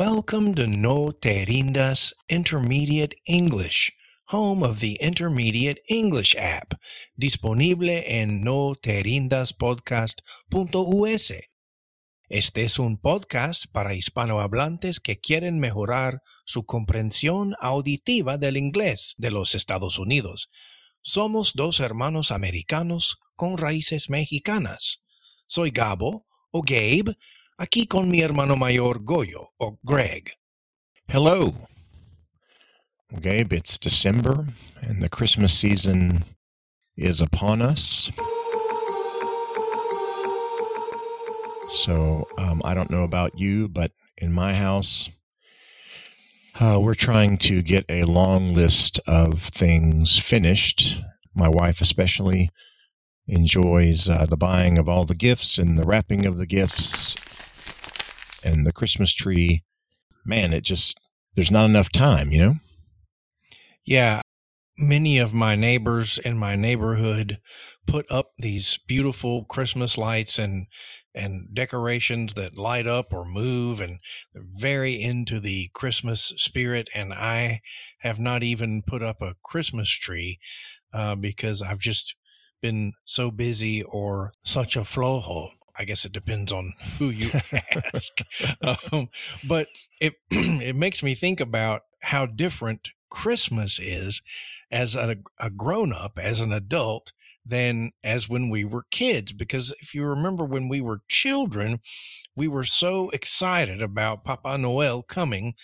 Welcome 0.00 0.54
to 0.54 0.68
No 0.68 1.10
Te 1.10 1.44
Rindas 1.44 2.14
Intermediate 2.28 3.16
English, 3.26 3.90
home 4.26 4.62
of 4.62 4.78
the 4.78 4.96
Intermediate 5.00 5.80
English 5.88 6.36
app, 6.36 6.74
disponible 7.16 8.04
en 8.06 8.44
no 8.44 8.76
te 8.80 9.02
rindas 9.02 9.52
podcast.us. 9.52 11.32
Este 12.28 12.62
es 12.62 12.78
un 12.78 12.98
podcast 12.98 13.64
para 13.72 13.94
hispanohablantes 13.94 15.00
que 15.00 15.18
quieren 15.18 15.58
mejorar 15.58 16.22
su 16.46 16.64
comprensión 16.64 17.56
auditiva 17.58 18.38
del 18.38 18.56
inglés 18.56 19.16
de 19.18 19.32
los 19.32 19.56
Estados 19.56 19.98
Unidos. 19.98 20.48
Somos 21.02 21.54
dos 21.56 21.80
hermanos 21.80 22.30
americanos 22.30 23.18
con 23.34 23.58
raíces 23.58 24.10
mexicanas. 24.10 25.02
Soy 25.48 25.72
Gabo, 25.72 26.28
o 26.52 26.62
Gabe, 26.62 27.16
aquí 27.58 27.88
con 27.88 28.08
mi 28.08 28.20
hermano 28.20 28.56
mayor 28.56 29.00
Goyo, 29.00 29.48
o 29.58 29.78
Greg. 29.84 30.30
Hello. 31.08 31.54
Gabe, 33.20 33.52
it's 33.52 33.78
December 33.78 34.46
and 34.82 35.02
the 35.02 35.08
Christmas 35.08 35.52
season 35.52 36.24
is 36.96 37.20
upon 37.20 37.62
us. 37.62 38.10
So 41.68 42.26
um, 42.38 42.62
I 42.64 42.74
don't 42.74 42.90
know 42.90 43.02
about 43.02 43.38
you, 43.38 43.68
but 43.68 43.92
in 44.16 44.32
my 44.32 44.54
house, 44.54 45.10
uh, 46.60 46.78
we're 46.80 46.94
trying 46.94 47.38
to 47.38 47.62
get 47.62 47.84
a 47.88 48.02
long 48.02 48.52
list 48.52 49.00
of 49.06 49.40
things 49.40 50.18
finished. 50.18 51.02
My 51.34 51.48
wife, 51.48 51.80
especially, 51.80 52.50
enjoys 53.26 54.08
uh, 54.08 54.26
the 54.26 54.36
buying 54.36 54.78
of 54.78 54.88
all 54.88 55.04
the 55.04 55.14
gifts 55.14 55.58
and 55.58 55.78
the 55.78 55.84
wrapping 55.84 56.26
of 56.26 56.36
the 56.36 56.46
gifts 56.46 57.16
and 58.42 58.66
the 58.66 58.72
Christmas 58.72 59.12
tree. 59.12 59.62
Man, 60.24 60.52
it 60.52 60.62
just, 60.62 60.98
there's 61.34 61.50
not 61.50 61.68
enough 61.68 61.90
time, 61.90 62.30
you 62.30 62.40
know? 62.40 62.54
Yeah, 63.84 64.20
many 64.78 65.18
of 65.18 65.34
my 65.34 65.56
neighbors 65.56 66.18
in 66.18 66.38
my 66.38 66.54
neighborhood 66.54 67.38
put 67.86 68.06
up 68.10 68.32
these 68.38 68.78
beautiful 68.86 69.44
Christmas 69.44 69.98
lights 69.98 70.38
and 70.38 70.66
and 71.14 71.52
decorations 71.52 72.34
that 72.34 72.56
light 72.56 72.86
up 72.86 73.12
or 73.12 73.24
move 73.24 73.80
and 73.80 73.98
they're 74.32 74.44
very 74.46 75.02
into 75.02 75.40
the 75.40 75.68
Christmas 75.74 76.32
spirit 76.36 76.88
and 76.94 77.12
I 77.12 77.60
have 78.00 78.20
not 78.20 78.44
even 78.44 78.82
put 78.86 79.02
up 79.02 79.20
a 79.20 79.34
Christmas 79.42 79.88
tree 79.88 80.38
uh, 80.92 81.16
because 81.16 81.60
I've 81.60 81.80
just 81.80 82.14
been 82.60 82.92
so 83.04 83.30
busy 83.30 83.82
or 83.82 84.32
such 84.44 84.76
a 84.76 84.80
flojo. 84.80 85.48
I 85.78 85.84
guess 85.84 86.04
it 86.04 86.12
depends 86.12 86.52
on 86.52 86.72
who 86.98 87.10
you 87.10 87.30
ask. 87.94 88.20
um, 88.92 89.08
but 89.46 89.68
it 90.00 90.14
it 90.30 90.76
makes 90.76 91.02
me 91.02 91.14
think 91.14 91.40
about 91.40 91.82
how 92.02 92.26
different 92.26 92.90
Christmas 93.10 93.78
is 93.78 94.22
as 94.70 94.94
a, 94.94 95.16
a 95.40 95.50
grown 95.50 95.92
up, 95.92 96.18
as 96.18 96.40
an 96.40 96.52
adult, 96.52 97.12
than 97.44 97.90
as 98.04 98.28
when 98.28 98.50
we 98.50 98.64
were 98.64 98.84
kids. 98.90 99.32
Because 99.32 99.74
if 99.80 99.94
you 99.94 100.04
remember 100.04 100.44
when 100.44 100.68
we 100.68 100.80
were 100.80 101.00
children, 101.08 101.78
we 102.36 102.48
were 102.48 102.64
so 102.64 103.08
excited 103.10 103.80
about 103.80 104.24
Papa 104.24 104.58
Noel 104.58 105.02
coming. 105.02 105.54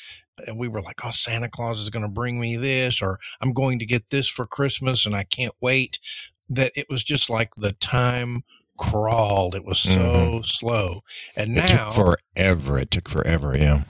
And 0.47 0.59
we 0.59 0.67
were 0.67 0.83
like, 0.83 1.05
oh, 1.05 1.13
Santa 1.13 1.49
Claus 1.49 1.79
is 1.79 1.91
going 1.91 2.05
to 2.05 2.11
bring 2.11 2.41
me 2.41 2.57
this, 2.57 3.01
or 3.01 3.21
I'm 3.41 3.53
going 3.53 3.79
to 3.79 3.87
get 3.87 4.11
this 4.11 4.29
for 4.29 4.47
Christmas 4.47 5.07
and 5.07 5.15
I 5.15 5.25
can't 5.25 5.55
wait. 5.61 6.01
That 6.49 6.73
it 6.75 6.87
was 6.91 7.05
just 7.05 7.31
like 7.31 7.55
the 7.57 7.73
time 7.73 8.43
crawled. 8.79 9.55
It 9.55 9.65
was 9.65 9.79
so 9.79 10.01
mm-hmm. 10.01 10.43
slow. 10.43 11.01
And 11.37 11.53
it 11.53 11.55
now. 11.55 11.91
took 11.91 12.19
forever. 12.35 12.79
It 12.79 12.91
took 12.91 13.09
forever. 13.09 13.57
Yeah. 13.57 13.83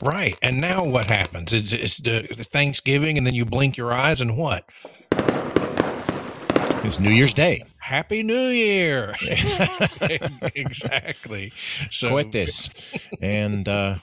Right. 0.00 0.36
And 0.42 0.60
now 0.60 0.84
what 0.84 1.06
happens? 1.06 1.52
It's, 1.52 1.72
it's 1.72 1.98
the 1.98 2.22
Thanksgiving, 2.52 3.16
and 3.16 3.26
then 3.26 3.34
you 3.34 3.44
blink 3.44 3.76
your 3.76 3.92
eyes, 3.92 4.20
and 4.20 4.36
what? 4.36 4.64
It's 6.84 6.98
New 6.98 7.10
Year's 7.10 7.32
Day. 7.32 7.62
Happy 7.78 8.24
New 8.24 8.48
Year. 8.48 9.14
exactly. 10.56 11.52
So 11.90 12.10
quit 12.10 12.32
this. 12.32 12.68
And 13.20 13.68
uh, 13.68 13.98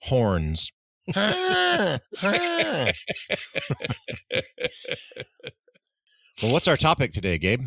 horns. 0.00 0.72
well, 6.42 6.52
what's 6.52 6.68
our 6.68 6.76
topic 6.76 7.12
today, 7.12 7.38
Gabe? 7.38 7.62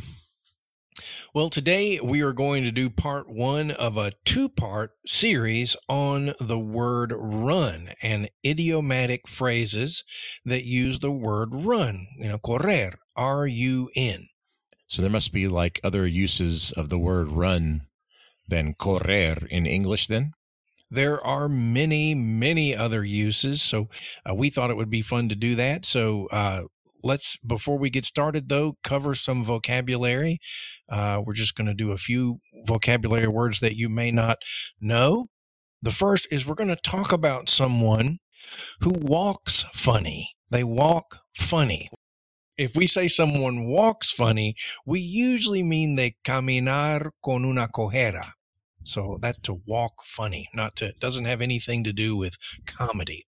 Well, 1.34 1.50
today 1.50 2.00
we 2.02 2.22
are 2.22 2.34
going 2.34 2.64
to 2.64 2.72
do 2.72 2.90
part 2.90 3.30
one 3.30 3.72
of 3.72 3.98
a 3.98 4.14
two 4.24 4.48
part 4.48 4.92
series 5.06 5.76
on 5.90 6.34
the 6.40 6.60
word 6.60 7.14
run 7.16 7.90
and 8.02 8.30
idiomatic 8.46 9.28
phrases 9.28 10.04
that 10.46 10.64
use 10.64 11.00
the 11.00 11.12
word 11.12 11.50
run, 11.54 12.08
you 12.18 12.30
know, 12.30 12.38
correr, 12.38 12.94
R 13.16 13.48
U 13.48 13.90
N. 13.96 14.28
So 14.88 15.02
there 15.02 15.12
must 15.12 15.34
be 15.34 15.48
like 15.48 15.80
other 15.84 16.06
uses 16.06 16.72
of 16.72 16.90
the 16.90 17.00
word 17.00 17.30
run 17.30 17.88
than 18.48 18.74
correr 18.74 19.46
in 19.48 19.66
English 19.66 20.08
then? 20.08 20.34
There 20.90 21.20
are 21.26 21.50
many, 21.50 22.14
many 22.14 22.76
other 22.76 23.04
uses. 23.04 23.62
So 23.62 23.90
uh, 24.30 24.36
we 24.36 24.50
thought 24.50 24.70
it 24.70 24.78
would 24.78 24.92
be 24.92 25.02
fun 25.02 25.30
to 25.30 25.36
do 25.36 25.56
that. 25.56 25.86
So 25.86 26.28
uh, 26.32 26.64
let's, 27.06 27.38
before 27.38 27.78
we 27.78 27.90
get 27.90 28.04
started 28.04 28.50
though, 28.50 28.78
cover 28.84 29.16
some 29.16 29.44
vocabulary. 29.44 30.40
Uh, 30.90 31.22
we're 31.26 31.34
just 31.34 31.56
going 31.56 31.68
to 31.68 31.74
do 31.74 31.92
a 31.92 31.98
few 31.98 32.40
vocabulary 32.66 33.28
words 33.28 33.62
that 33.62 33.76
you 33.76 33.88
may 33.88 34.12
not 34.12 34.40
know. 34.82 35.28
The 35.82 35.92
first 35.92 36.28
is 36.32 36.46
we're 36.46 36.56
going 36.56 36.76
to 36.76 36.76
talk 36.76 37.14
about 37.14 37.48
someone 37.48 38.18
who 38.82 38.92
walks 38.92 39.66
funny. 39.74 40.32
They 40.50 40.64
walk 40.64 41.20
funny 41.34 41.90
if 42.58 42.76
we 42.76 42.88
say 42.88 43.08
someone 43.08 43.68
walks 43.68 44.12
funny, 44.12 44.56
we 44.86 45.00
usually 45.00 45.64
mean 45.64 45.96
they 45.96 46.16
caminar 46.24 47.12
con 47.24 47.46
una 47.46 47.68
cojera. 47.68 48.32
So 48.84 49.18
that's 49.22 49.40
to 49.40 49.62
walk 49.66 50.04
funny, 50.04 50.48
not 50.54 50.76
to, 50.78 50.94
doesn't 51.00 51.26
have 51.26 51.42
anything 51.42 51.84
to 51.84 51.94
do 51.94 52.16
with 52.16 52.38
comedy. 52.66 53.26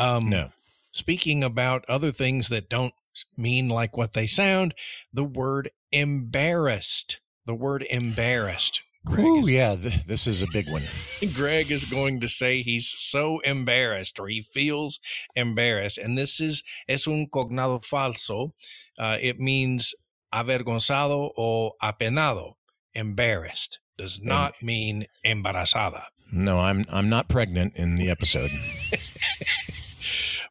Um, 0.00 0.28
no. 0.28 0.50
Speaking 0.94 1.42
about 1.42 1.84
other 1.88 2.12
things 2.12 2.48
that 2.50 2.68
don't 2.68 2.94
mean 3.36 3.68
like 3.68 3.96
what 3.96 4.12
they 4.12 4.28
sound, 4.28 4.76
the 5.12 5.24
word 5.24 5.72
embarrassed. 5.90 7.18
The 7.46 7.54
word 7.56 7.84
embarrassed. 7.90 8.80
Oh 9.08 9.44
yeah, 9.48 9.74
th- 9.74 10.04
this 10.06 10.28
is 10.28 10.40
a 10.40 10.46
big 10.52 10.70
one. 10.70 10.84
Greg 11.34 11.72
is 11.72 11.84
going 11.84 12.20
to 12.20 12.28
say 12.28 12.62
he's 12.62 12.94
so 12.96 13.40
embarrassed 13.40 14.20
or 14.20 14.28
he 14.28 14.40
feels 14.40 15.00
embarrassed. 15.34 15.98
And 15.98 16.16
this 16.16 16.40
is 16.40 16.62
es 16.88 17.08
un 17.08 17.26
cognado 17.26 17.84
falso. 17.84 18.52
Uh, 18.96 19.18
it 19.20 19.40
means 19.40 19.96
avergonzado 20.32 21.30
o 21.36 21.72
apenado. 21.82 22.52
Embarrassed 22.94 23.80
does 23.98 24.20
not 24.22 24.54
mean 24.62 25.06
embarazada. 25.26 26.04
No, 26.30 26.60
I'm 26.60 26.84
I'm 26.88 27.08
not 27.08 27.28
pregnant 27.28 27.74
in 27.74 27.96
the 27.96 28.10
episode. 28.10 28.52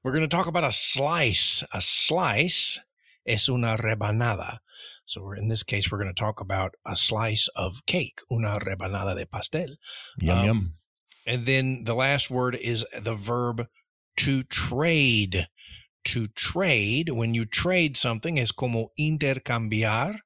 We're 0.03 0.12
going 0.12 0.28
to 0.28 0.36
talk 0.36 0.47
about 0.47 0.66
a 0.66 0.72
slice. 0.72 1.64
A 1.74 1.81
slice 1.81 2.80
es 3.25 3.47
una 3.47 3.78
rebanada. 3.78 4.58
So 5.06 5.31
in 5.31 5.47
this 5.47 5.64
case, 5.64 5.91
we're 5.91 6.02
going 6.02 6.14
to 6.14 6.19
talk 6.19 6.41
about 6.41 6.75
a 6.86 6.96
slice 6.96 7.47
of 7.56 7.86
cake, 7.86 8.19
una 8.31 8.59
rebanada 8.59 9.16
de 9.16 9.25
pastel. 9.25 9.75
Yum 10.19 10.38
um, 10.38 10.46
yum. 10.46 10.74
And 11.25 11.46
then 11.46 11.84
the 11.86 11.94
last 11.94 12.30
word 12.30 12.56
is 12.56 12.86
the 13.02 13.16
verb 13.16 13.68
to 14.18 14.44
trade. 14.44 15.47
To 16.06 16.28
trade, 16.28 17.09
when 17.09 17.34
you 17.34 17.46
trade 17.46 17.96
something, 17.96 18.38
es 18.38 18.52
como 18.52 18.90
intercambiar 19.00 20.18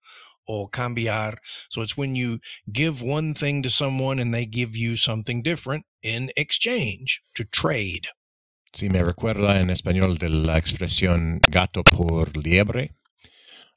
or 0.47 0.69
cambiar. 0.69 1.35
So 1.69 1.83
it's 1.83 1.95
when 1.95 2.15
you 2.15 2.39
give 2.71 3.03
one 3.03 3.35
thing 3.35 3.61
to 3.61 3.69
someone 3.69 4.17
and 4.17 4.33
they 4.33 4.47
give 4.47 4.75
you 4.75 4.95
something 4.95 5.43
different 5.43 5.85
in 6.01 6.31
exchange. 6.35 7.21
To 7.35 7.43
trade. 7.43 8.07
Sí, 8.77 8.91
me 8.91 9.03
recuerda 9.03 9.59
en 9.59 9.71
español 9.71 10.19
de 10.19 10.29
la 10.29 10.59
expresión 10.59 11.41
gato 11.47 11.83
por 11.83 12.37
liebre. 12.37 12.91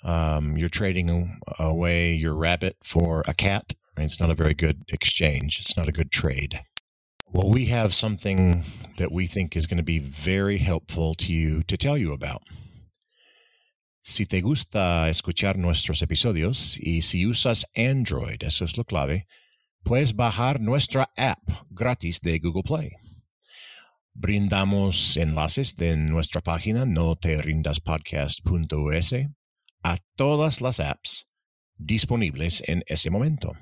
Um, 0.05 0.59
you're 0.59 0.69
trading 0.69 1.41
away 1.59 2.13
your 2.13 2.37
rabbit 2.37 2.77
for 2.85 3.25
a 3.27 3.33
cat. 3.33 3.73
It's 3.97 4.21
not 4.21 4.29
a 4.29 4.35
very 4.35 4.53
good 4.53 4.85
exchange. 4.89 5.59
It's 5.59 5.75
not 5.75 5.89
a 5.89 5.93
good 5.93 6.11
trade. 6.11 6.61
Well, 7.33 7.49
we 7.49 7.65
have 7.71 7.95
something 7.95 8.63
that 8.99 9.11
we 9.11 9.27
think 9.27 9.57
is 9.57 9.67
going 9.67 9.79
to 9.79 9.83
be 9.83 10.01
very 10.01 10.59
helpful 10.59 11.15
to 11.15 11.33
you 11.33 11.63
to 11.63 11.79
tell 11.79 11.97
you 11.97 12.13
about. 12.13 12.43
Si 14.03 14.27
te 14.27 14.43
gusta 14.43 15.09
escuchar 15.09 15.57
nuestros 15.57 16.03
episodios 16.03 16.79
y 16.79 17.01
si 17.01 17.25
usas 17.25 17.65
Android, 17.75 18.43
eso 18.43 18.67
es 18.67 18.77
lo 18.77 18.85
clave, 18.85 19.25
puedes 19.83 20.13
bajar 20.13 20.61
nuestra 20.61 21.09
app 21.17 21.41
gratis 21.73 22.21
de 22.21 22.39
Google 22.39 22.65
Play. 22.65 22.93
Brindamos 24.13 25.17
enlaces 25.17 25.77
de 25.77 25.97
nuestra 25.97 26.41
página 26.41 26.85
no 26.85 27.17
te 27.17 27.41
rindaspodcast.us 27.41 29.15
a 29.83 29.97
todas 30.17 30.61
las 30.61 30.81
apps 30.81 31.27
disponibles 31.77 32.63
en 32.67 32.83
ese 32.87 33.11
momento. 33.11 33.57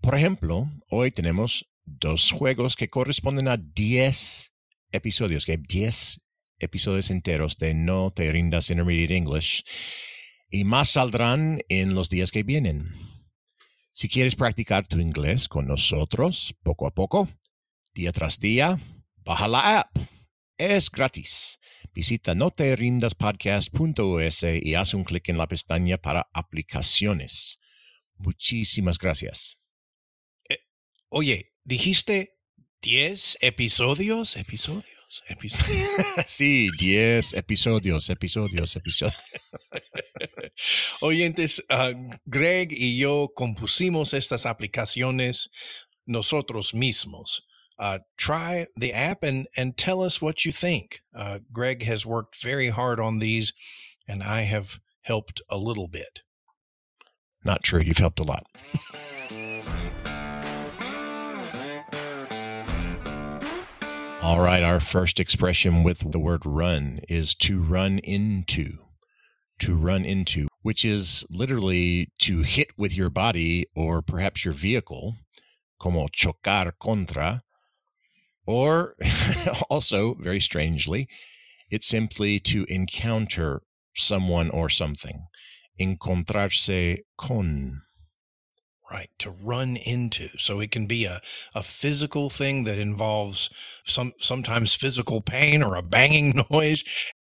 Por 0.00 0.16
ejemplo, 0.16 0.68
hoy 0.90 1.10
tenemos 1.10 1.70
dos 1.84 2.30
juegos 2.30 2.76
que 2.76 2.90
corresponden 2.90 3.48
a 3.48 3.56
10 3.56 4.52
episodios, 4.90 5.46
que 5.46 5.56
10 5.56 6.20
episodios 6.58 7.10
enteros 7.10 7.56
de 7.56 7.74
No 7.74 8.10
Te 8.10 8.30
Rindas 8.30 8.70
Intermediate 8.70 9.16
English 9.16 9.64
y 10.50 10.64
más 10.64 10.90
saldrán 10.90 11.62
en 11.68 11.94
los 11.94 12.10
días 12.10 12.30
que 12.30 12.42
vienen. 12.42 12.92
Si 13.92 14.08
quieres 14.08 14.34
practicar 14.34 14.86
tu 14.86 14.98
inglés 14.98 15.48
con 15.48 15.66
nosotros 15.66 16.54
poco 16.62 16.86
a 16.86 16.90
poco, 16.92 17.28
día 17.94 18.12
tras 18.12 18.40
día, 18.40 18.78
baja 19.24 19.48
la 19.48 19.80
app. 19.80 19.96
Es 20.56 20.88
gratis. 20.90 21.58
Visita 21.92 22.34
noterrindaspodcast.us 22.34 24.44
y 24.62 24.74
haz 24.74 24.94
un 24.94 25.04
clic 25.04 25.28
en 25.28 25.36
la 25.38 25.46
pestaña 25.48 25.98
para 25.98 26.28
aplicaciones. 26.32 27.58
Muchísimas 28.16 28.98
gracias. 28.98 29.58
Eh, 30.48 30.60
oye, 31.08 31.52
dijiste 31.64 32.38
10 32.82 33.38
episodios, 33.40 34.36
episodios, 34.36 35.22
episodios. 35.28 35.88
sí, 36.26 36.70
10 36.78 37.34
episodios, 37.34 38.10
episodios, 38.10 38.76
episodios. 38.76 39.16
Oyentes, 41.00 41.64
uh, 41.70 41.94
Greg 42.24 42.72
y 42.72 42.98
yo 42.98 43.32
compusimos 43.34 44.14
estas 44.14 44.46
aplicaciones 44.46 45.50
nosotros 46.06 46.74
mismos. 46.74 47.48
Uh, 47.78 47.98
try 48.16 48.66
the 48.76 48.92
app 48.92 49.22
and, 49.22 49.46
and 49.56 49.76
tell 49.76 50.02
us 50.02 50.22
what 50.22 50.44
you 50.44 50.52
think. 50.52 51.00
Uh, 51.14 51.40
Greg 51.52 51.82
has 51.84 52.06
worked 52.06 52.42
very 52.42 52.68
hard 52.68 53.00
on 53.00 53.18
these, 53.18 53.52
and 54.06 54.22
I 54.22 54.42
have 54.42 54.80
helped 55.02 55.42
a 55.48 55.58
little 55.58 55.88
bit. 55.88 56.20
Not 57.44 57.62
true. 57.62 57.80
You've 57.80 57.98
helped 57.98 58.20
a 58.20 58.22
lot. 58.22 58.46
All 64.22 64.40
right. 64.40 64.62
Our 64.62 64.80
first 64.80 65.20
expression 65.20 65.82
with 65.82 66.10
the 66.10 66.18
word 66.18 66.46
run 66.46 67.00
is 67.08 67.34
to 67.36 67.62
run 67.62 67.98
into. 67.98 68.78
To 69.60 69.76
run 69.76 70.04
into, 70.04 70.48
which 70.62 70.84
is 70.84 71.26
literally 71.30 72.10
to 72.20 72.42
hit 72.42 72.68
with 72.78 72.96
your 72.96 73.10
body 73.10 73.66
or 73.76 74.00
perhaps 74.00 74.44
your 74.44 74.54
vehicle, 74.54 75.14
como 75.78 76.08
chocar 76.08 76.72
contra. 76.80 77.42
Or 78.46 78.94
also, 79.70 80.14
very 80.14 80.40
strangely, 80.40 81.08
it's 81.70 81.86
simply 81.86 82.38
to 82.40 82.66
encounter 82.68 83.62
someone 83.96 84.50
or 84.50 84.68
something 84.68 85.26
encontrarse 85.80 86.98
con. 87.16 87.80
Right, 88.90 89.08
to 89.18 89.30
run 89.30 89.76
into. 89.76 90.28
So 90.36 90.60
it 90.60 90.70
can 90.70 90.86
be 90.86 91.06
a, 91.06 91.20
a 91.54 91.62
physical 91.62 92.28
thing 92.28 92.64
that 92.64 92.78
involves 92.78 93.50
some 93.86 94.12
sometimes 94.18 94.74
physical 94.74 95.20
pain 95.22 95.62
or 95.62 95.74
a 95.74 95.82
banging 95.82 96.42
noise. 96.50 96.84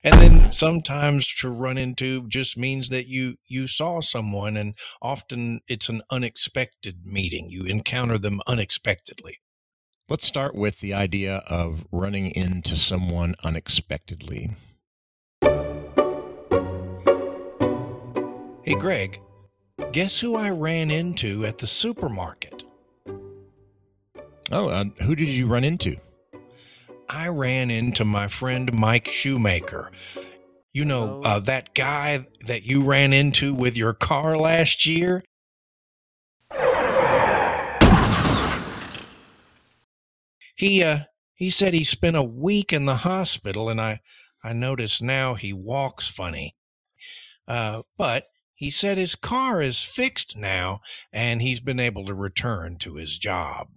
And 0.04 0.20
then 0.20 0.52
sometimes 0.52 1.32
to 1.42 1.50
run 1.50 1.78
into 1.78 2.28
just 2.28 2.58
means 2.58 2.90
that 2.90 3.08
you 3.08 3.36
you 3.48 3.68
saw 3.68 4.00
someone 4.02 4.58
and 4.58 4.76
often 5.02 5.60
it's 5.68 5.90
an 5.90 6.02
unexpected 6.10 7.06
meeting. 7.06 7.48
You 7.50 7.66
encounter 7.66 8.18
them 8.18 8.40
unexpectedly. 8.48 9.38
Let's 10.12 10.28
start 10.28 10.54
with 10.56 10.82
the 10.82 10.94
idea 10.94 11.38
of 11.48 11.86
running 11.90 12.32
into 12.32 12.76
someone 12.76 13.34
unexpectedly. 13.46 14.50
Hey, 18.62 18.76
Greg, 18.78 19.22
guess 19.94 20.20
who 20.20 20.36
I 20.36 20.50
ran 20.50 20.92
into 20.92 21.46
at 21.46 21.60
the 21.60 21.66
supermarket? 21.66 22.66
Oh, 24.52 24.68
uh, 24.68 24.84
who 25.02 25.16
did 25.16 25.30
you 25.30 25.48
run 25.48 25.64
into? 25.64 25.96
I 27.08 27.30
ran 27.30 27.72
into 27.72 28.04
my 28.04 28.28
friend 28.28 28.74
Mike 28.74 29.08
Shoemaker. 29.08 29.94
You 30.74 30.84
know, 30.84 31.22
uh, 31.24 31.40
that 31.40 31.74
guy 31.74 32.28
that 32.48 32.64
you 32.64 32.84
ran 32.84 33.14
into 33.14 33.54
with 33.54 33.78
your 33.78 33.94
car 33.94 34.36
last 34.36 34.86
year? 34.86 35.24
He, 40.62 40.84
uh, 40.84 41.06
he 41.34 41.50
said 41.50 41.74
he 41.74 41.84
spent 41.84 42.16
a 42.16 42.22
week 42.22 42.72
in 42.72 42.86
the 42.86 42.98
hospital, 42.98 43.68
and 43.68 43.82
I, 43.82 44.00
I 44.44 44.54
notice 44.54 45.02
now 45.02 45.34
he 45.34 45.54
walks 45.54 46.08
funny. 46.08 46.56
Uh, 47.48 47.82
but 47.98 48.26
he 48.54 48.70
said 48.70 49.00
his 49.00 49.16
car 49.16 49.60
is 49.60 49.82
fixed 49.82 50.38
now 50.38 50.82
and 51.12 51.42
he's 51.42 51.62
been 51.62 51.80
able 51.80 52.06
to 52.06 52.14
return 52.14 52.78
to 52.82 52.98
his 52.98 53.18
job. 53.18 53.70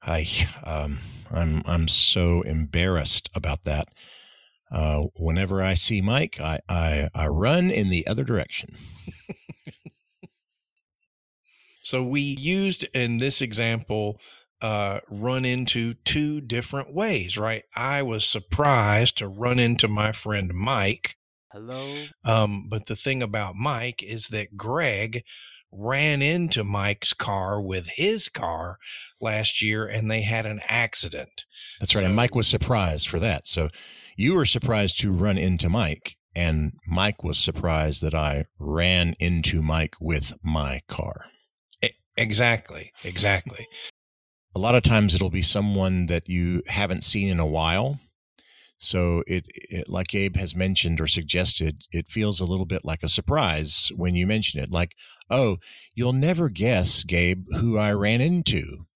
I, 0.00 0.24
um, 0.62 0.98
I'm, 1.32 1.64
I'm 1.66 1.88
so 1.88 2.42
embarrassed 2.42 3.28
about 3.34 3.64
that. 3.64 3.88
Uh, 4.70 5.06
whenever 5.16 5.64
I 5.64 5.74
see 5.74 6.00
Mike, 6.00 6.38
I, 6.40 6.60
I, 6.68 7.08
I 7.12 7.26
run 7.26 7.72
in 7.72 7.90
the 7.90 8.06
other 8.06 8.22
direction. 8.22 8.76
so 11.82 12.04
we 12.04 12.20
used 12.20 12.86
in 12.94 13.18
this 13.18 13.42
example 13.42 14.20
uh, 14.62 15.00
run 15.10 15.44
into 15.44 15.94
two 15.94 16.40
different 16.40 16.94
ways, 16.94 17.38
right? 17.38 17.64
I 17.74 18.02
was 18.02 18.26
surprised 18.26 19.18
to 19.18 19.28
run 19.28 19.58
into 19.58 19.88
my 19.88 20.12
friend 20.12 20.50
Mike 20.54 21.16
Hello. 21.52 21.96
Um, 22.24 22.68
but 22.70 22.86
the 22.86 22.94
thing 22.94 23.22
about 23.22 23.56
Mike 23.56 24.04
is 24.04 24.28
that 24.28 24.56
Greg 24.56 25.24
ran 25.72 26.22
into 26.22 26.62
Mike's 26.62 27.12
car 27.12 27.60
with 27.60 27.88
his 27.96 28.28
car 28.28 28.76
last 29.20 29.60
year 29.60 29.86
and 29.86 30.08
they 30.08 30.22
had 30.22 30.46
an 30.46 30.60
accident. 30.68 31.44
That's 31.80 31.94
right. 31.94 32.02
So, 32.02 32.06
and 32.06 32.14
Mike 32.14 32.36
was 32.36 32.46
surprised 32.46 33.08
for 33.08 33.18
that. 33.18 33.48
So 33.48 33.68
you 34.16 34.34
were 34.34 34.44
surprised 34.44 35.00
to 35.00 35.12
run 35.12 35.38
into 35.38 35.68
Mike, 35.68 36.16
and 36.36 36.72
Mike 36.86 37.24
was 37.24 37.38
surprised 37.38 38.02
that 38.02 38.14
I 38.14 38.44
ran 38.58 39.14
into 39.18 39.62
Mike 39.62 39.94
with 40.00 40.34
my 40.42 40.82
car. 40.88 41.26
Exactly. 42.16 42.92
Exactly. 43.02 43.66
A 44.54 44.58
lot 44.58 44.74
of 44.74 44.82
times 44.82 45.14
it'll 45.14 45.30
be 45.30 45.42
someone 45.42 46.06
that 46.06 46.28
you 46.28 46.62
haven't 46.66 47.04
seen 47.04 47.28
in 47.28 47.38
a 47.38 47.46
while 47.46 48.00
so 48.82 49.22
it, 49.26 49.44
it, 49.48 49.90
like 49.90 50.08
Gabe 50.08 50.36
has 50.36 50.56
mentioned 50.56 51.02
or 51.02 51.06
suggested, 51.06 51.82
it 51.92 52.08
feels 52.08 52.40
a 52.40 52.46
little 52.46 52.64
bit 52.64 52.82
like 52.82 53.02
a 53.02 53.08
surprise 53.08 53.92
when 53.94 54.14
you 54.14 54.26
mention 54.26 54.58
it. 54.58 54.70
Like, 54.70 54.92
oh, 55.28 55.58
you'll 55.94 56.14
never 56.14 56.48
guess, 56.48 57.04
Gabe, 57.04 57.44
who 57.58 57.76
I 57.76 57.92
ran 57.92 58.22
into. 58.22 58.86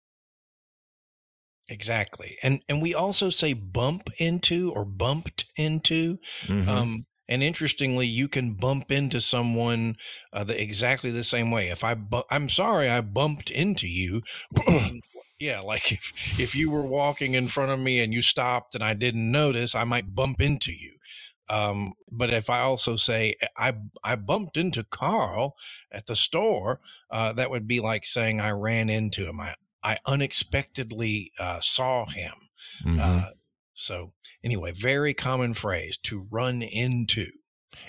Exactly. 1.69 2.39
And 2.43 2.61
and 2.67 2.81
we 2.81 2.95
also 2.95 3.29
say 3.29 3.53
bump 3.53 4.09
into 4.19 4.73
or 4.73 4.87
bumped 4.87 5.47
into. 5.57 6.17
Mm-hmm. 6.47 6.69
Um, 6.69 7.05
and 7.29 7.43
interestingly, 7.43 8.07
you 8.07 8.27
can 8.27 8.55
bump 8.55 8.91
into 8.91 9.21
someone 9.21 9.97
uh, 10.33 10.45
the, 10.45 10.61
exactly 10.61 11.11
the 11.11 11.25
same 11.25 11.51
way. 11.51 11.69
If 11.69 11.85
I, 11.85 11.95
bu- 11.95 12.23
I'm 12.31 12.51
sorry, 12.51 12.89
I 12.91 13.01
bumped 13.01 13.51
into 13.51 13.87
you. 13.87 14.23
Yeah, 15.45 15.61
like 15.61 15.93
if 15.93 16.41
if 16.41 16.57
you 16.57 16.71
were 16.71 16.87
walking 16.87 17.35
in 17.35 17.49
front 17.49 17.71
of 17.71 17.79
me 17.79 18.03
and 18.03 18.15
you 18.15 18.23
stopped 18.23 18.75
and 18.75 18.83
I 18.83 18.95
didn't 18.95 19.31
notice, 19.31 19.75
I 19.75 19.85
might 19.85 20.15
bump 20.15 20.41
into 20.41 20.73
you. 20.73 20.93
Um, 21.51 21.93
but 22.11 22.33
if 22.33 22.49
I 22.49 22.61
also 22.61 22.97
say 22.97 23.37
I 23.55 23.75
I 24.03 24.17
bumped 24.17 24.57
into 24.57 24.85
Carl 24.85 25.55
at 25.93 26.07
the 26.07 26.17
store, 26.17 26.81
uh, 27.11 27.35
that 27.35 27.51
would 27.51 27.69
be 27.69 27.81
like 27.81 28.07
saying 28.07 28.41
I 28.41 28.53
ran 28.53 28.89
into 28.89 29.29
him. 29.29 29.39
I 29.39 29.55
I 29.83 29.99
unexpectedly 30.07 31.31
uh, 31.39 31.61
saw 31.61 32.07
him. 32.07 32.33
Mm-hmm. 32.83 33.01
Uh, 33.03 33.29
so 33.75 34.13
anyway, 34.43 34.73
very 34.73 35.13
common 35.13 35.53
phrase 35.53 35.99
to 36.05 36.27
run 36.31 36.63
into. 36.63 37.27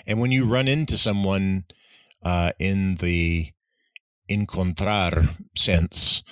And 0.06 0.20
when 0.20 0.30
you 0.30 0.44
run 0.44 0.68
into 0.68 0.98
someone 0.98 1.64
uh, 2.22 2.52
in 2.58 2.96
the 2.96 3.52
encontrar 4.28 5.22
sense, 5.56 6.22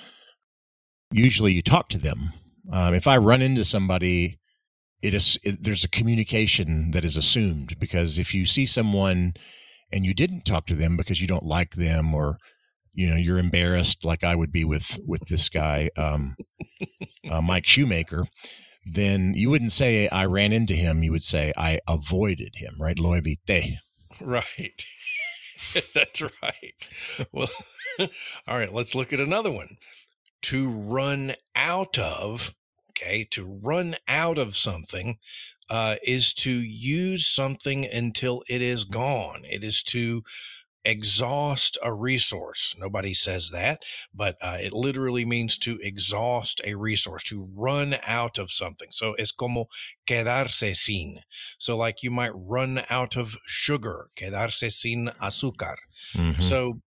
usually 1.14 1.52
you 1.52 1.62
talk 1.62 1.88
to 1.90 1.98
them. 1.98 2.30
Um, 2.72 2.94
if 2.94 3.06
I 3.06 3.16
run 3.16 3.40
into 3.40 3.64
somebody, 3.64 4.38
it 5.02 5.14
is 5.14 5.38
it, 5.42 5.62
there's 5.62 5.84
a 5.84 5.88
communication 5.88 6.90
that 6.90 7.04
is 7.04 7.16
assumed 7.16 7.78
because 7.78 8.18
if 8.18 8.34
you 8.34 8.46
see 8.46 8.66
someone 8.66 9.34
and 9.92 10.04
you 10.04 10.14
didn't 10.14 10.44
talk 10.44 10.66
to 10.66 10.74
them 10.74 10.96
because 10.96 11.20
you 11.20 11.28
don't 11.28 11.44
like 11.44 11.74
them 11.74 12.14
or 12.14 12.38
you 12.94 13.08
know 13.08 13.16
you're 13.16 13.38
embarrassed 13.38 14.04
like 14.04 14.24
I 14.24 14.34
would 14.34 14.50
be 14.50 14.64
with 14.64 14.98
with 15.06 15.22
this 15.28 15.48
guy 15.48 15.90
um, 15.96 16.34
uh, 17.30 17.42
Mike 17.42 17.66
Shoemaker, 17.66 18.24
then 18.84 19.34
you 19.34 19.50
wouldn't 19.50 19.72
say 19.72 20.08
I 20.08 20.24
ran 20.24 20.52
into 20.52 20.74
him. 20.74 21.02
You 21.02 21.12
would 21.12 21.24
say 21.24 21.52
I 21.56 21.80
avoided 21.86 22.54
him. 22.56 22.74
Right, 22.80 22.98
lo 22.98 23.10
evité. 23.10 23.76
Right. 24.20 24.84
That's 25.94 26.22
right. 26.22 27.26
Well, 27.32 27.48
all 28.48 28.58
right. 28.58 28.72
Let's 28.72 28.94
look 28.94 29.12
at 29.12 29.20
another 29.20 29.52
one 29.52 29.76
to 30.44 30.70
run 30.70 31.34
out 31.54 31.98
of, 31.98 32.54
okay, 32.90 33.24
to 33.32 33.44
run 33.44 33.96
out 34.08 34.38
of 34.38 34.56
something 34.56 35.18
uh, 35.70 35.96
is 36.06 36.34
to 36.34 36.50
use 36.50 37.26
something 37.26 37.86
until 37.86 38.42
it 38.48 38.62
is 38.62 38.84
gone. 38.84 39.42
It 39.44 39.64
is 39.64 39.82
to 39.84 40.22
exhaust 40.84 41.78
a 41.82 41.94
resource. 41.94 42.74
Nobody 42.78 43.14
says 43.14 43.50
that, 43.50 43.82
but 44.14 44.36
uh, 44.42 44.58
it 44.60 44.72
literally 44.74 45.24
means 45.24 45.56
to 45.58 45.78
exhaust 45.80 46.60
a 46.62 46.74
resource, 46.74 47.24
to 47.24 47.48
run 47.54 47.96
out 48.06 48.38
of 48.38 48.52
something. 48.52 48.88
So 48.90 49.14
es 49.14 49.32
como 49.32 49.68
quedarse 50.06 50.76
sin. 50.76 51.20
So 51.58 51.76
like 51.76 52.02
you 52.02 52.10
might 52.10 52.32
run 52.34 52.82
out 52.90 53.16
of 53.16 53.36
sugar, 53.46 54.10
quedarse 54.14 54.70
sin 54.70 55.10
azúcar. 55.22 55.76
Mhm. 56.14 56.42
So 56.42 56.80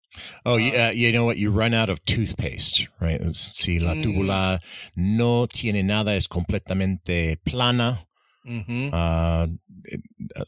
Oh, 0.45 0.53
Uh, 0.55 0.57
yeah, 0.57 0.91
you 0.91 1.11
know 1.11 1.25
what? 1.25 1.37
You 1.37 1.51
run 1.51 1.73
out 1.73 1.89
of 1.89 2.03
toothpaste, 2.05 2.87
right? 2.99 3.21
Si 3.35 3.79
la 3.79 3.93
Mm. 3.93 4.03
túbula 4.03 4.59
no 4.95 5.45
tiene 5.47 5.83
nada, 5.83 6.15
es 6.15 6.27
completamente 6.27 7.37
plana, 7.45 7.99
mhm. 8.45 8.89
ah, 8.93 9.47
eh, 9.91 9.97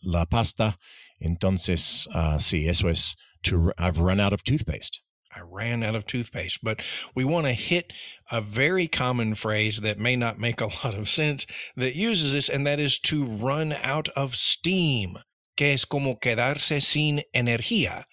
la 0.04 0.26
pasta. 0.26 0.78
Entonces, 1.22 2.08
ah, 2.14 2.38
sí, 2.40 2.68
eso 2.68 2.88
es. 2.88 3.16
To, 3.44 3.72
I've 3.78 4.00
run 4.00 4.20
out 4.20 4.34
of 4.34 4.44
toothpaste. 4.44 5.00
I 5.34 5.42
ran 5.42 5.84
out 5.84 5.96
of 5.96 6.06
toothpaste. 6.06 6.60
But 6.64 6.82
we 7.16 7.24
want 7.24 7.46
to 7.46 7.54
hit 7.54 7.94
a 8.32 8.42
very 8.42 8.88
common 8.88 9.36
phrase 9.36 9.82
that 9.82 9.98
may 10.00 10.16
not 10.16 10.40
make 10.40 10.60
a 10.60 10.66
lot 10.84 10.94
of 10.96 11.08
sense 11.08 11.46
that 11.78 11.96
uses 11.96 12.34
this, 12.34 12.50
and 12.50 12.66
that 12.66 12.80
is 12.80 13.00
to 13.02 13.26
run 13.26 13.74
out 13.84 14.10
of 14.16 14.36
steam, 14.36 15.14
que 15.56 15.68
es 15.74 15.86
como 15.86 16.16
quedarse 16.16 16.82
sin 16.82 17.22
energía. 17.34 18.04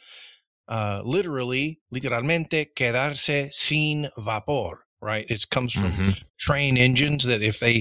Uh, 0.68 1.00
literally, 1.04 1.80
literalmente, 1.94 2.74
quedarse 2.76 3.48
sin 3.54 4.08
vapor, 4.18 4.84
right? 5.00 5.26
It 5.28 5.48
comes 5.50 5.72
from 5.72 5.92
Mhm. 5.92 6.22
train 6.38 6.76
engines 6.76 7.24
that 7.24 7.42
if 7.42 7.60
they 7.60 7.80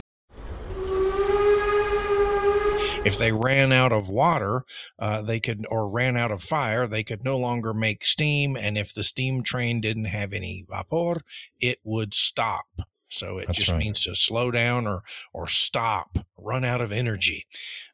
if 3.04 3.18
they 3.18 3.32
ran 3.32 3.72
out 3.72 3.92
of 3.92 4.10
water 4.10 4.66
uh, 5.00 5.22
they 5.22 5.40
could 5.40 5.66
or 5.70 5.90
ran 5.90 6.18
out 6.18 6.32
of 6.32 6.42
fire 6.42 6.88
they 6.88 7.04
could 7.04 7.24
no 7.24 7.38
longer 7.38 7.74
make 7.74 8.06
steam 8.06 8.56
and 8.56 8.78
if 8.78 8.94
the 8.94 9.04
steam 9.04 9.44
train 9.44 9.80
didn't 9.80 10.06
have 10.06 10.34
any 10.34 10.66
vapor 10.70 11.22
it 11.60 11.80
would 11.84 12.14
stop 12.14 12.66
so 13.10 13.38
it 13.38 13.48
That's 13.48 13.60
just 13.60 13.72
right. 13.72 13.80
means 13.80 14.04
to 14.06 14.16
slow 14.16 14.52
down 14.52 14.88
or 14.88 15.02
or 15.34 15.48
stop 15.48 16.18
run 16.38 16.66
out 16.66 16.82
of 16.82 16.92
energy 16.92 17.46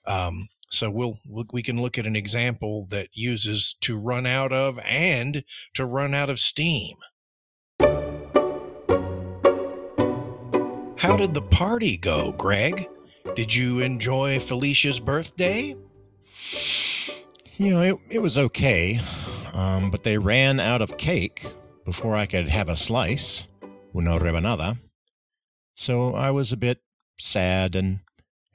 um, 0.05 0.47
so 0.71 0.89
we'll 0.89 1.19
we 1.53 1.61
can 1.61 1.81
look 1.81 1.97
at 1.97 2.05
an 2.05 2.15
example 2.15 2.87
that 2.89 3.09
uses 3.13 3.75
to 3.81 3.97
run 3.97 4.25
out 4.25 4.51
of 4.51 4.79
and 4.85 5.43
to 5.73 5.85
run 5.85 6.13
out 6.13 6.29
of 6.29 6.39
steam 6.39 6.95
how 10.97 11.17
did 11.17 11.33
the 11.33 11.47
party 11.51 11.97
go 11.97 12.31
greg 12.33 12.87
did 13.35 13.55
you 13.55 13.79
enjoy 13.79 14.39
felicia's 14.39 14.99
birthday 14.99 15.75
You 17.57 17.75
know, 17.75 17.81
it, 17.81 17.95
it 18.09 18.19
was 18.19 18.39
okay, 18.39 18.99
um, 19.53 19.91
but 19.91 20.01
they 20.03 20.17
ran 20.17 20.59
out 20.59 20.81
of 20.81 20.97
cake 20.97 21.45
before 21.85 22.15
I 22.15 22.25
could 22.25 22.49
have 22.49 22.69
a 22.69 22.75
slice, 22.75 23.47
una 23.95 24.17
rebanada. 24.17 24.77
So 25.75 26.15
I 26.15 26.31
was 26.31 26.51
a 26.51 26.57
bit 26.57 26.79
sad 27.19 27.75
and 27.75 27.99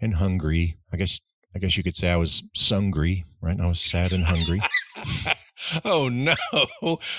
and 0.00 0.14
hungry. 0.14 0.78
I 0.92 0.96
guess 0.96 1.20
I 1.56 1.58
guess 1.58 1.78
you 1.78 1.82
could 1.82 1.96
say 1.96 2.10
I 2.10 2.16
was 2.16 2.42
sungry, 2.54 3.24
right? 3.40 3.58
I 3.58 3.66
was 3.66 3.80
sad 3.80 4.12
and 4.12 4.24
hungry. 4.24 4.60
oh 5.86 6.10
no. 6.10 6.34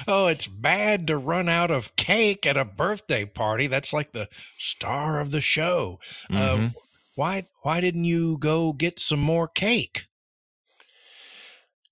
Oh, 0.08 0.27
it's 0.27 0.46
bad 0.48 1.08
to 1.08 1.17
run 1.17 1.50
out 1.50 1.72
of 1.72 1.96
cake 1.96 2.46
at 2.46 2.56
a 2.56 2.63
birthday 2.63 3.25
party. 3.25 3.65
That's 3.65 3.94
like 3.94 4.12
the 4.12 4.29
star 4.60 5.20
of 5.20 5.32
the 5.32 5.41
show. 5.41 6.00
Uh, 6.32 6.36
Mhm. 6.56 6.74
why 7.15 7.46
why 7.63 7.82
didn't 7.82 8.03
you 8.06 8.38
go 8.38 8.74
get 8.74 9.00
some 9.00 9.20
more 9.20 9.48
cake? 9.48 10.06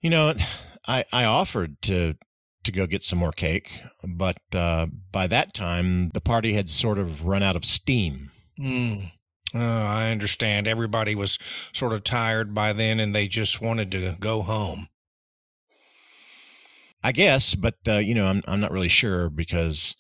You 0.01 0.11
know, 0.11 0.35
I 0.87 1.03
I 1.11 1.25
offered 1.25 1.81
to 1.83 2.13
to 2.63 2.71
go 2.71 2.85
get 2.85 3.03
some 3.03 3.17
more 3.17 3.31
cake, 3.31 3.81
but 4.07 4.37
uh, 4.53 4.85
by 5.11 5.25
that 5.25 5.55
time 5.55 6.09
the 6.09 6.21
party 6.21 6.53
had 6.53 6.69
sort 6.69 6.99
of 6.99 7.25
run 7.25 7.41
out 7.41 7.55
of 7.55 7.65
steam. 7.65 8.29
Hmm. 8.59 8.97
Oh, 9.55 9.59
I 9.85 10.11
understand. 10.11 10.67
Everybody 10.67 11.15
was 11.15 11.39
sort 11.73 11.93
of 11.93 12.03
tired 12.03 12.53
by 12.53 12.73
then 12.73 12.99
and 12.99 13.15
they 13.15 13.27
just 13.27 13.61
wanted 13.61 13.89
to 13.91 14.15
go 14.19 14.41
home. 14.41 14.87
I 17.03 17.11
guess, 17.11 17.53
but 17.55 17.75
uh, 17.87 17.99
you 17.99 18.15
know, 18.15 18.25
I'm 18.27 18.41
I'm 18.47 18.59
not 18.59 18.71
really 18.71 18.87
sure 18.87 19.29
because 19.29 19.95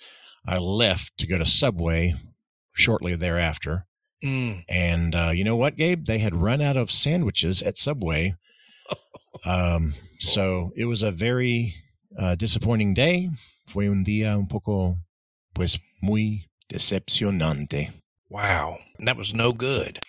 I 0.47 0.57
left 0.57 1.17
to 1.19 1.27
go 1.27 1.37
to 1.37 1.45
Subway 1.45 2.15
shortly 2.73 3.15
thereafter, 3.15 3.85
Mm. 4.23 4.63
and 4.67 5.13
uh, 5.15 5.31
you 5.31 5.43
know 5.43 5.55
what, 5.55 5.75
Gabe? 5.75 6.05
They 6.05 6.17
had 6.17 6.35
run 6.35 6.61
out 6.61 6.77
of 6.77 6.89
sandwiches 6.89 7.61
at 7.61 7.77
Subway, 7.77 8.35
um, 9.45 9.93
so 10.19 10.71
it 10.75 10.85
was 10.85 11.03
a 11.03 11.11
very 11.11 11.75
uh, 12.19 12.33
disappointing 12.33 12.95
day. 12.95 13.29
Fue 13.67 13.87
un 13.87 14.03
día 14.03 14.35
un 14.35 14.47
poco, 14.47 14.97
pues, 15.53 15.77
muy 16.01 16.47
decepcionante. 16.73 17.91
Wow, 18.29 18.77
that 18.99 19.17
was 19.17 19.33
no 19.33 19.51
good. 19.51 20.01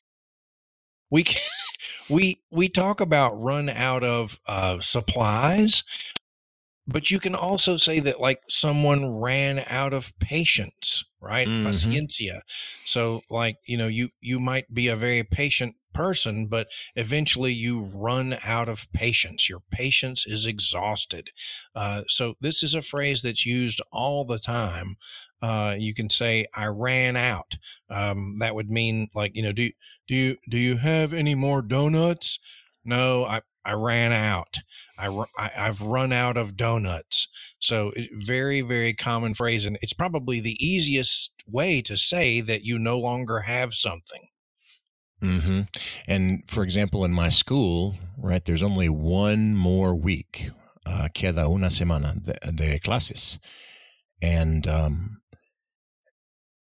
We 1.11 1.23
can, 1.25 1.41
we 2.11 2.41
we 2.51 2.69
talk 2.69 3.01
about 3.01 3.41
run 3.41 3.69
out 3.69 4.05
of 4.05 4.41
uh, 4.49 4.81
supplies, 4.81 5.85
but 6.87 7.11
you 7.11 7.19
can 7.19 7.35
also 7.35 7.77
say 7.77 8.01
that 8.01 8.21
like 8.21 8.43
someone 8.49 9.15
ran 9.21 9.61
out 9.69 9.93
of 9.93 10.17
patience, 10.19 11.05
right? 11.21 11.49
Mhm. 11.49 11.65
Paciencia. 11.65 12.41
So 12.85 13.23
like 13.31 13.57
you 13.67 13.77
know 13.77 13.89
you 13.89 14.11
you 14.21 14.39
might 14.39 14.73
be 14.73 14.89
a 14.89 14.97
very 14.97 15.25
patient 15.25 15.75
person, 15.93 16.47
but 16.49 16.69
eventually 16.95 17.53
you 17.53 17.81
run 17.81 18.37
out 18.45 18.69
of 18.69 18.91
patience. 18.93 19.49
Your 19.49 19.63
patience 19.71 20.27
is 20.27 20.47
exhausted. 20.47 21.31
Uh, 21.75 22.03
so 22.09 22.35
this 22.41 22.63
is 22.63 22.75
a 22.75 22.83
phrase 22.83 23.23
that's 23.23 23.47
used 23.47 23.81
all 23.93 24.25
the 24.25 24.39
time. 24.39 24.97
Uh, 25.43 25.77
you 25.79 25.95
can 25.95 26.09
say 26.11 26.47
I 26.55 26.67
ran 26.67 27.17
out 27.17 27.57
um, 27.91 28.39
that 28.41 28.55
would 28.55 28.71
mean 28.71 29.09
like 29.15 29.37
you 29.37 29.43
know 29.43 29.53
do 29.53 29.71
do 30.07 30.15
you 30.15 30.37
do 30.51 30.59
you 30.59 30.77
have 30.79 31.13
any 31.13 31.35
more 31.35 31.61
donuts 31.63 32.39
no 32.85 33.25
i 33.25 33.41
i 33.67 33.73
ran 33.75 34.13
out 34.13 34.59
I, 34.99 35.09
I, 35.37 35.51
I've 35.59 35.83
run 35.83 36.13
out 36.13 36.37
of 36.37 36.57
donuts 36.57 37.29
so 37.59 37.93
very 38.13 38.63
very 38.63 38.95
common 38.95 39.35
phrase 39.35 39.67
and 39.67 39.79
it's 39.83 39.93
probably 39.93 40.41
the 40.41 40.57
easiest 40.65 41.35
way 41.47 41.83
to 41.83 41.97
say 41.97 42.41
that 42.41 42.63
you 42.63 42.79
no 42.79 42.99
longer 42.99 43.41
have 43.41 43.75
something 43.75 44.29
Mm-hmm. 45.23 45.63
And 46.09 46.43
for 46.47 46.63
example, 46.63 47.05
in 47.05 47.13
my 47.13 47.29
school, 47.31 47.95
right, 48.19 48.45
there's 48.45 48.63
only 48.63 48.89
one 48.89 49.55
more 49.55 49.95
week, 49.95 50.51
uh, 50.85 51.09
queda 51.15 51.49
una 51.51 51.69
semana 51.69 52.23
de, 52.23 52.53
de 52.53 52.79
clases, 52.79 53.39
and 54.21 54.67
um, 54.69 55.23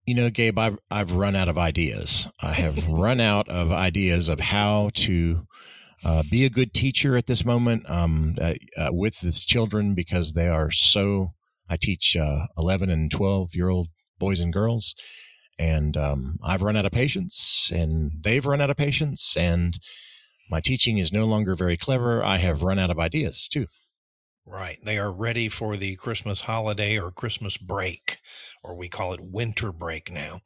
you 0.05 0.15
know, 0.15 0.31
Gabe, 0.31 0.59
I've 0.59 0.79
I've 0.91 1.15
run 1.15 1.37
out 1.37 1.49
of 1.49 1.59
ideas. 1.59 2.27
I 2.43 2.53
have 2.53 2.89
run 2.89 3.21
out 3.21 3.49
of 3.49 3.71
ideas 3.71 4.29
of 4.29 4.41
how 4.41 4.91
to 4.95 5.47
uh, 6.05 6.23
be 6.31 6.45
a 6.45 6.51
good 6.51 6.73
teacher 6.73 7.17
at 7.17 7.27
this 7.27 7.45
moment 7.45 7.89
um, 7.91 8.33
uh, 8.41 8.55
uh, 8.77 8.89
with 8.93 9.21
these 9.21 9.45
children 9.45 9.95
because 9.95 10.33
they 10.33 10.49
are 10.49 10.71
so. 10.71 11.33
I 11.69 11.77
teach 11.77 12.17
uh, 12.17 12.47
11 12.59 12.91
and 12.91 13.11
12 13.11 13.55
year 13.55 13.69
old 13.69 13.89
boys 14.19 14.41
and 14.41 14.53
girls, 14.53 14.95
and 15.59 15.97
um, 15.97 16.37
I've 16.43 16.63
run 16.63 16.77
out 16.77 16.85
of 16.87 16.93
patience, 16.93 17.71
and 17.73 18.11
they've 18.23 18.45
run 18.45 18.61
out 18.61 18.71
of 18.71 18.77
patience, 18.77 19.37
and 19.37 19.79
my 20.51 20.61
teaching 20.61 20.99
is 20.99 21.13
no 21.13 21.27
longer 21.27 21.55
very 21.55 21.77
clever. 21.77 22.25
I 22.25 22.39
have 22.39 22.63
run 22.63 22.79
out 22.79 22.91
of 22.91 22.99
ideas 22.99 23.47
too. 23.49 23.67
right 24.47 24.79
they 24.85 24.99
are 24.99 25.13
ready 25.13 25.49
for 25.49 25.77
the 25.77 25.97
christmas 25.97 26.43
holiday 26.43 26.99
or 26.99 27.11
christmas 27.11 27.57
break 27.59 28.19
or 28.65 28.75
we 28.75 28.89
call 28.89 29.13
it 29.13 29.21
winter 29.21 29.71
break 29.71 30.11
now 30.11 30.41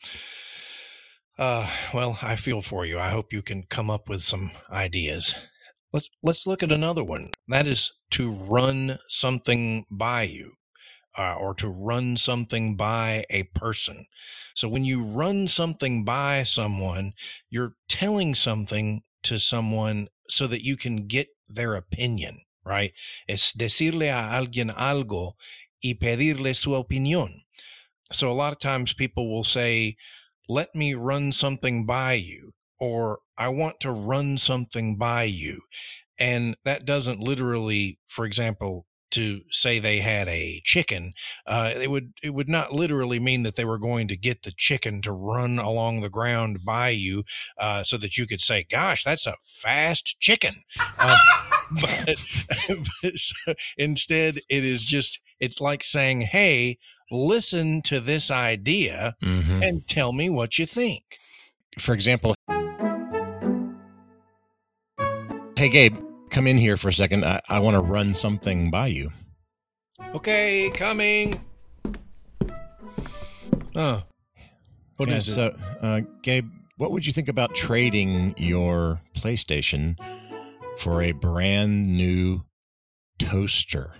uh 1.38 1.68
well 1.92 2.18
i 2.22 2.36
feel 2.36 2.62
for 2.62 2.84
you. 2.86 2.98
I 2.98 3.10
hope 3.10 3.32
you 3.32 3.42
can 3.42 3.64
come 3.68 3.90
up 3.90 4.08
with 4.08 4.22
some 4.22 4.50
ideas. 4.70 5.34
Let's 5.92 6.10
let's 6.22 6.46
look 6.46 6.62
at 6.62 6.72
another 6.72 7.04
one. 7.04 7.32
That 7.48 7.66
is 7.66 7.92
to 8.12 8.32
run 8.32 8.98
something 9.08 9.84
by 9.90 10.22
you 10.22 10.52
uh, 11.16 11.34
or 11.34 11.54
to 11.54 11.68
run 11.68 12.16
something 12.16 12.76
by 12.76 13.24
a 13.30 13.44
person. 13.54 14.06
So 14.54 14.68
when 14.68 14.84
you 14.84 15.04
run 15.04 15.48
something 15.48 16.04
by 16.04 16.44
someone 16.44 17.12
you're 17.50 17.74
telling 17.88 18.34
something 18.34 19.02
to 19.24 19.38
someone 19.38 20.08
so 20.28 20.46
that 20.46 20.62
you 20.62 20.76
can 20.76 21.06
get 21.06 21.28
their 21.48 21.74
opinion 21.74 22.38
right? 22.64 22.92
Es 23.28 23.52
decirle 23.52 24.10
a 24.10 24.38
alguien 24.38 24.70
algo 24.70 25.34
y 25.82 25.94
pedirle 26.00 26.54
su 26.56 26.70
opinión. 26.70 27.42
So 28.12 28.30
a 28.30 28.32
lot 28.32 28.52
of 28.52 28.58
times 28.58 28.94
people 28.94 29.30
will 29.30 29.44
say 29.44 29.96
let 30.48 30.74
me 30.74 30.94
run 30.94 31.32
something 31.32 31.86
by 31.86 32.14
you 32.14 32.52
or 32.78 33.20
I 33.38 33.48
want 33.48 33.80
to 33.80 33.90
run 33.90 34.38
something 34.38 34.96
by 34.96 35.24
you. 35.24 35.62
And 36.18 36.56
that 36.64 36.84
doesn't 36.84 37.20
literally, 37.20 37.98
for 38.08 38.24
example, 38.24 38.86
to 39.12 39.42
say 39.50 39.78
they 39.78 40.00
had 40.00 40.28
a 40.28 40.60
chicken, 40.64 41.12
uh, 41.46 41.70
it 41.74 41.88
would 41.88 42.14
it 42.22 42.34
would 42.34 42.48
not 42.48 42.72
literally 42.72 43.20
mean 43.20 43.44
that 43.44 43.54
they 43.54 43.64
were 43.64 43.78
going 43.78 44.08
to 44.08 44.16
get 44.16 44.42
the 44.42 44.52
chicken 44.56 45.00
to 45.02 45.12
run 45.12 45.58
along 45.60 46.00
the 46.00 46.10
ground 46.10 46.58
by 46.66 46.88
you, 46.88 47.22
uh, 47.58 47.84
so 47.84 47.96
that 47.96 48.18
you 48.18 48.26
could 48.26 48.40
say, 48.40 48.64
"Gosh, 48.68 49.04
that's 49.04 49.26
a 49.26 49.36
fast 49.44 50.18
chicken." 50.18 50.54
Uh, 50.98 51.16
but, 51.80 52.16
but 53.02 53.18
so 53.18 53.54
instead, 53.76 54.40
it 54.48 54.64
is 54.64 54.84
just 54.84 55.20
it's 55.38 55.60
like 55.60 55.84
saying, 55.84 56.22
"Hey, 56.22 56.78
listen 57.14 57.80
to 57.82 58.00
this 58.00 58.30
idea 58.30 59.14
Mhm. 59.22 59.66
and 59.66 59.86
tell 59.86 60.12
me 60.12 60.28
what 60.28 60.58
you 60.58 60.66
think." 60.66 61.02
For 61.78 61.94
example, 61.94 62.34
hey, 65.56 65.68
Gabe, 65.68 65.96
come 66.30 66.46
in 66.46 66.58
here 66.58 66.76
for 66.76 66.88
a 66.88 66.92
second. 66.92 67.24
I, 67.24 67.40
I 67.48 67.58
want 67.60 67.74
to 67.74 67.80
run 67.80 68.12
something 68.14 68.70
by 68.70 68.88
you. 68.88 69.10
Okay, 70.14 70.70
coming. 70.74 71.40
Oh, 73.76 74.02
what 74.96 75.08
Yeah, 75.08 75.16
is 75.16 75.28
it? 75.28 75.34
So, 75.34 75.56
uh, 75.80 76.00
Gabe, 76.22 76.48
what 76.76 76.90
would 76.92 77.06
you 77.06 77.12
think 77.12 77.28
about 77.28 77.54
trading 77.54 78.34
your 78.36 79.00
PlayStation 79.14 79.96
for 80.78 81.02
a 81.02 81.12
brand 81.12 81.96
new 81.96 82.44
toaster? 83.18 83.96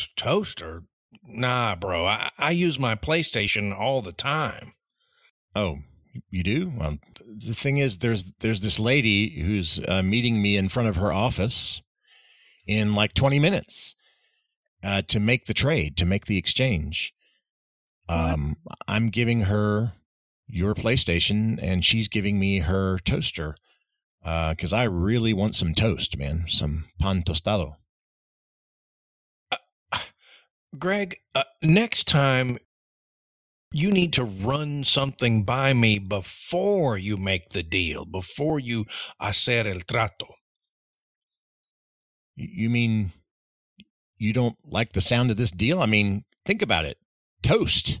T- 0.00 0.12
toaster? 0.16 0.84
Nah, 1.22 1.76
bro. 1.76 2.06
I, 2.06 2.30
I 2.38 2.50
use 2.50 2.78
my 2.78 2.94
PlayStation 2.94 3.76
all 3.76 4.02
the 4.02 4.12
time. 4.12 4.72
Oh, 5.54 5.78
you 6.30 6.42
do? 6.42 6.72
Well, 6.76 6.98
the 7.26 7.54
thing 7.54 7.78
is, 7.78 7.98
there's 7.98 8.32
there's 8.40 8.60
this 8.60 8.78
lady 8.80 9.40
who's 9.42 9.80
uh, 9.86 10.02
meeting 10.02 10.42
me 10.42 10.56
in 10.56 10.68
front 10.68 10.88
of 10.88 10.96
her 10.96 11.12
office 11.12 11.82
in 12.66 12.94
like 12.94 13.14
20 13.14 13.38
minutes 13.38 13.94
uh, 14.82 15.02
to 15.02 15.20
make 15.20 15.46
the 15.46 15.54
trade, 15.54 15.96
to 15.96 16.06
make 16.06 16.26
the 16.26 16.38
exchange. 16.38 17.12
What? 18.06 18.18
Um, 18.18 18.56
I'm 18.88 19.08
giving 19.08 19.42
her 19.42 19.92
your 20.48 20.74
PlayStation, 20.74 21.58
and 21.62 21.84
she's 21.84 22.08
giving 22.08 22.38
me 22.38 22.58
her 22.60 22.98
toaster 22.98 23.54
because 24.22 24.72
I 24.72 24.84
really 24.84 25.32
want 25.32 25.54
some 25.54 25.74
toast, 25.74 26.18
man, 26.18 26.44
some 26.48 26.84
pan 27.00 27.22
tostado. 27.22 27.76
Greg, 30.78 31.16
uh, 31.34 31.44
next 31.62 32.06
time 32.06 32.58
you 33.72 33.90
need 33.92 34.12
to 34.14 34.24
run 34.24 34.84
something 34.84 35.44
by 35.44 35.72
me 35.72 35.98
before 35.98 36.96
you 36.96 37.16
make 37.16 37.50
the 37.50 37.62
deal, 37.62 38.04
before 38.04 38.58
you 38.58 38.84
hacer 39.20 39.66
el 39.66 39.80
trato. 39.80 40.26
You 42.36 42.70
mean 42.70 43.10
you 44.18 44.32
don't 44.32 44.56
like 44.64 44.92
the 44.92 45.00
sound 45.00 45.30
of 45.30 45.36
this 45.36 45.50
deal? 45.50 45.80
I 45.80 45.86
mean, 45.86 46.24
think 46.44 46.62
about 46.62 46.84
it. 46.84 46.98
Toast. 47.42 48.00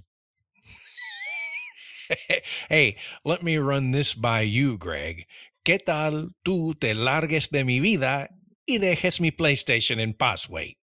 hey, 2.68 2.96
let 3.24 3.42
me 3.42 3.56
run 3.58 3.90
this 3.90 4.14
by 4.14 4.42
you, 4.42 4.78
Greg. 4.78 5.26
¿Qué 5.64 5.78
tal 5.78 6.30
tú 6.44 6.78
te 6.78 6.94
largues 6.94 7.50
de 7.50 7.64
mi 7.64 7.80
vida 7.80 8.28
y 8.66 8.78
dejes 8.78 9.20
mi 9.20 9.30
PlayStation 9.30 10.00
en 10.00 10.14
paz, 10.14 10.48
wait? 10.48 10.79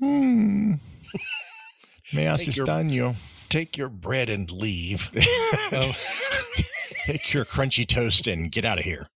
Hmm. 0.00 0.74
Me 2.12 2.22
haces 2.24 2.46
Take 2.46 2.56
your- 2.56 2.66
Take 3.48 3.76
your 3.78 3.88
bread 3.88 4.30
and 4.30 4.50
leave. 4.50 5.10
Take 7.06 7.32
your 7.32 7.44
crunchy 7.44 7.86
toast 7.86 8.26
and 8.26 8.50
get 8.50 8.64
out 8.64 8.78
of 8.78 8.84
here. 8.84 9.06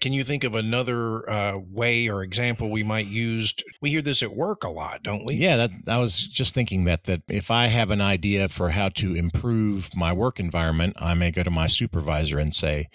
Can 0.00 0.12
you 0.12 0.24
think 0.24 0.44
of 0.44 0.54
another 0.54 1.28
uh, 1.28 1.56
way 1.58 2.08
or 2.08 2.22
example 2.22 2.70
we 2.70 2.82
might 2.82 3.06
use? 3.06 3.54
We 3.80 3.90
hear 3.90 4.02
this 4.02 4.22
at 4.22 4.36
work 4.36 4.62
a 4.62 4.68
lot, 4.68 5.02
don't 5.02 5.24
we? 5.24 5.34
Yeah, 5.36 5.56
that 5.56 5.70
I 5.88 5.98
was 5.98 6.18
just 6.26 6.54
thinking 6.54 6.84
that 6.84 7.04
that 7.04 7.22
if 7.28 7.50
I 7.50 7.66
have 7.68 7.90
an 7.90 8.00
idea 8.02 8.48
for 8.48 8.70
how 8.70 8.90
to 8.90 9.14
improve 9.14 9.88
my 9.96 10.12
work 10.12 10.38
environment, 10.38 10.94
I 10.98 11.14
may 11.14 11.30
go 11.30 11.42
to 11.42 11.50
my 11.50 11.66
supervisor 11.66 12.38
and 12.38 12.52
say, 12.52 12.88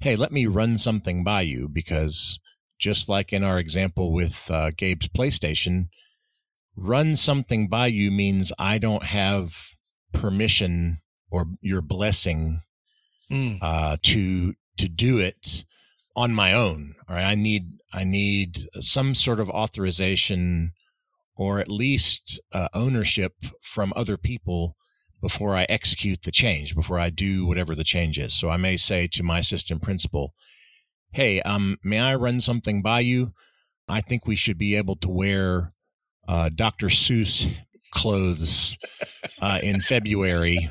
"Hey, 0.00 0.14
let 0.16 0.30
me 0.32 0.46
run 0.46 0.78
something 0.78 1.24
by 1.24 1.40
you 1.42 1.68
because 1.68 2.38
just 2.78 3.08
like 3.08 3.32
in 3.32 3.42
our 3.44 3.58
example 3.58 4.12
with 4.12 4.50
uh, 4.50 4.70
Gabe's 4.76 5.08
PlayStation, 5.08 5.88
run 6.76 7.16
something 7.16 7.68
by 7.68 7.86
you 7.86 8.10
means 8.10 8.52
I 8.58 8.78
don't 8.78 9.04
have 9.04 9.68
permission 10.12 10.98
or 11.30 11.46
your 11.60 11.82
blessing 11.82 12.60
Mm, 13.30 13.58
uh, 13.60 13.96
to 14.02 14.54
to 14.78 14.88
do 14.88 15.18
it 15.18 15.64
on 16.14 16.32
my 16.32 16.52
own. 16.52 16.94
All 17.08 17.16
right, 17.16 17.24
I 17.24 17.34
need 17.34 17.72
I 17.92 18.04
need 18.04 18.68
some 18.80 19.14
sort 19.14 19.40
of 19.40 19.50
authorization 19.50 20.72
or 21.36 21.58
at 21.58 21.70
least 21.70 22.40
uh, 22.52 22.68
ownership 22.72 23.32
from 23.60 23.92
other 23.96 24.16
people 24.16 24.76
before 25.20 25.56
I 25.56 25.66
execute 25.68 26.22
the 26.22 26.30
change, 26.30 26.74
before 26.74 26.98
I 26.98 27.10
do 27.10 27.46
whatever 27.46 27.74
the 27.74 27.84
change 27.84 28.18
is. 28.18 28.32
So 28.32 28.48
I 28.48 28.56
may 28.56 28.76
say 28.76 29.06
to 29.08 29.22
my 29.22 29.40
assistant 29.40 29.82
principal, 29.82 30.32
"Hey, 31.12 31.40
um, 31.42 31.78
may 31.82 32.00
I 32.00 32.14
run 32.14 32.40
something 32.40 32.82
by 32.82 33.00
you? 33.00 33.32
I 33.88 34.00
think 34.00 34.26
we 34.26 34.36
should 34.36 34.58
be 34.58 34.74
able 34.74 34.96
to 34.96 35.08
wear 35.08 35.72
uh, 36.26 36.50
Dr. 36.54 36.88
Seuss 36.88 37.54
clothes 37.92 38.76
uh, 39.40 39.60
in 39.62 39.80
February 39.80 40.68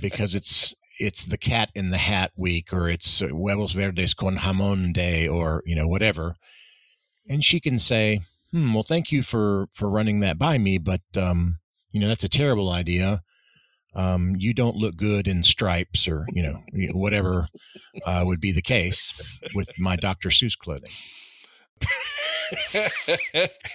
because 0.00 0.34
it's 0.34 0.74
it's 0.98 1.24
the 1.26 1.38
cat 1.38 1.70
in 1.74 1.90
the 1.90 1.98
hat 1.98 2.32
week 2.36 2.72
or 2.72 2.88
it's 2.88 3.20
huevos 3.20 3.72
verdes 3.72 4.14
con 4.14 4.36
jamon 4.36 4.92
day 4.92 5.28
or 5.28 5.62
you 5.66 5.74
know 5.76 5.86
whatever 5.86 6.36
and 7.28 7.44
she 7.44 7.60
can 7.60 7.78
say 7.78 8.20
hmm 8.52 8.72
well 8.74 8.82
thank 8.82 9.12
you 9.12 9.22
for 9.22 9.68
for 9.72 9.90
running 9.90 10.20
that 10.20 10.38
by 10.38 10.58
me 10.58 10.78
but 10.78 11.02
um 11.16 11.58
you 11.92 12.00
know 12.00 12.08
that's 12.08 12.24
a 12.24 12.28
terrible 12.28 12.70
idea 12.70 13.22
um 13.96 14.34
you 14.38 14.54
don't 14.54 14.76
look 14.76 14.94
good 14.96 15.26
in 15.26 15.42
stripes 15.42 16.06
or 16.06 16.24
you 16.32 16.42
know 16.42 16.62
whatever 16.94 17.48
uh, 18.06 18.22
would 18.24 18.40
be 18.40 18.52
the 18.52 18.62
case 18.62 19.12
with 19.54 19.68
my 19.78 19.96
dr 19.96 20.28
seuss 20.28 20.56
clothing 20.56 20.92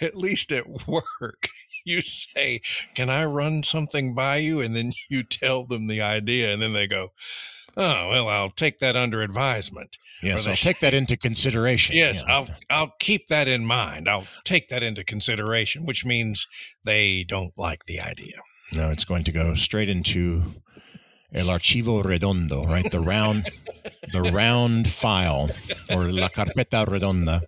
at 0.01 0.15
least 0.15 0.51
at 0.51 0.65
work, 0.87 1.47
you 1.85 2.01
say, 2.01 2.59
Can 2.95 3.09
I 3.09 3.25
run 3.25 3.63
something 3.63 4.15
by 4.15 4.37
you? 4.37 4.61
And 4.61 4.75
then 4.75 4.93
you 5.09 5.23
tell 5.23 5.65
them 5.65 5.87
the 5.87 6.01
idea, 6.01 6.51
and 6.53 6.61
then 6.61 6.73
they 6.73 6.87
go, 6.87 7.09
Oh, 7.77 8.09
well, 8.11 8.27
I'll 8.29 8.49
take 8.49 8.79
that 8.79 8.95
under 8.95 9.21
advisement. 9.21 9.97
yes 10.21 10.47
i'll 10.47 10.55
take 10.55 10.79
that 10.79 10.93
into 10.93 11.17
consideration 11.17 11.95
Yes, 11.95 12.23
Yeah. 12.25 12.33
I'll 12.33 12.47
I'll 12.69 12.93
keep 12.99 13.27
that 13.27 13.47
in 13.47 13.65
mind. 13.65 14.07
I'll 14.09 14.27
take 14.45 14.69
that 14.69 14.83
into 14.83 15.03
consideration, 15.03 15.85
which 15.85 16.05
means 16.05 16.47
they 16.83 17.23
don't 17.27 17.53
like 17.57 17.85
the 17.85 17.99
idea. 17.99 18.37
No, 18.73 18.89
it's 18.89 19.05
going 19.05 19.23
to 19.25 19.31
go 19.31 19.55
straight 19.55 19.89
into 19.89 20.43
el 21.33 21.47
archivo 21.47 22.03
redondo, 22.03 22.63
right? 22.63 22.89
The 22.89 22.99
round, 22.99 23.49
the 24.11 24.21
round 24.21 24.89
file 24.89 25.49
or 25.89 26.11
la 26.11 26.29
carpeta 26.29 26.85
redonda, 26.85 27.41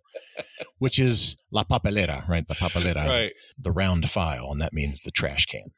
which 0.79 0.99
is 0.99 1.37
la 1.51 1.63
papelera, 1.63 2.27
right? 2.27 2.47
The 2.47 2.55
papelera, 2.55 3.05
right. 3.07 3.33
the 3.57 3.71
round 3.71 4.09
file, 4.09 4.49
and 4.51 4.61
that 4.61 4.73
means 4.73 5.01
the 5.01 5.11
trash 5.11 5.45
can. 5.45 5.71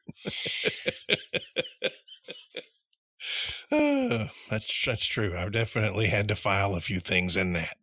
Uh, 3.72 4.28
that's 4.48 4.84
that's 4.86 5.04
true. 5.06 5.36
I've 5.36 5.50
definitely 5.50 6.06
had 6.06 6.28
to 6.28 6.36
file 6.36 6.76
a 6.76 6.80
few 6.80 7.00
things 7.00 7.36
in 7.36 7.54
that. 7.54 7.76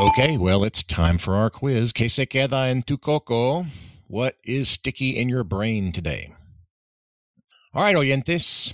Okay, 0.00 0.38
well, 0.38 0.64
it's 0.64 0.82
time 0.82 1.18
for 1.18 1.36
our 1.36 1.50
quiz. 1.50 1.92
Que 1.92 2.08
se 2.08 2.24
queda 2.24 2.70
en 2.70 2.80
tu 2.80 2.96
coco? 2.96 3.66
What 4.06 4.36
is 4.46 4.70
sticky 4.70 5.10
in 5.10 5.28
your 5.28 5.44
brain 5.44 5.92
today? 5.92 6.32
All 7.74 7.82
right, 7.82 7.94
oyentes. 7.94 8.72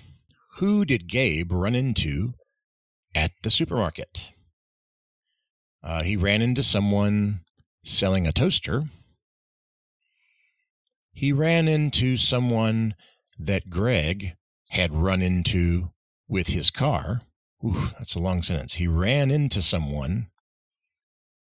Who 0.58 0.84
did 0.84 1.08
Gabe 1.08 1.50
run 1.50 1.74
into 1.74 2.34
at 3.12 3.32
the 3.42 3.50
supermarket? 3.50 4.34
Uh, 5.82 6.04
he 6.04 6.16
ran 6.16 6.42
into 6.42 6.62
someone 6.62 7.40
selling 7.82 8.28
a 8.28 8.32
toaster. 8.32 8.84
He 11.12 11.32
ran 11.32 11.66
into 11.66 12.16
someone 12.16 12.94
that 13.36 13.68
Greg 13.68 14.36
had 14.70 14.94
run 14.94 15.22
into 15.22 15.90
with 16.28 16.46
his 16.46 16.70
car. 16.70 17.18
Ooh, 17.64 17.88
that's 17.98 18.14
a 18.14 18.20
long 18.20 18.44
sentence. 18.44 18.74
He 18.74 18.86
ran 18.86 19.32
into 19.32 19.60
someone 19.60 20.28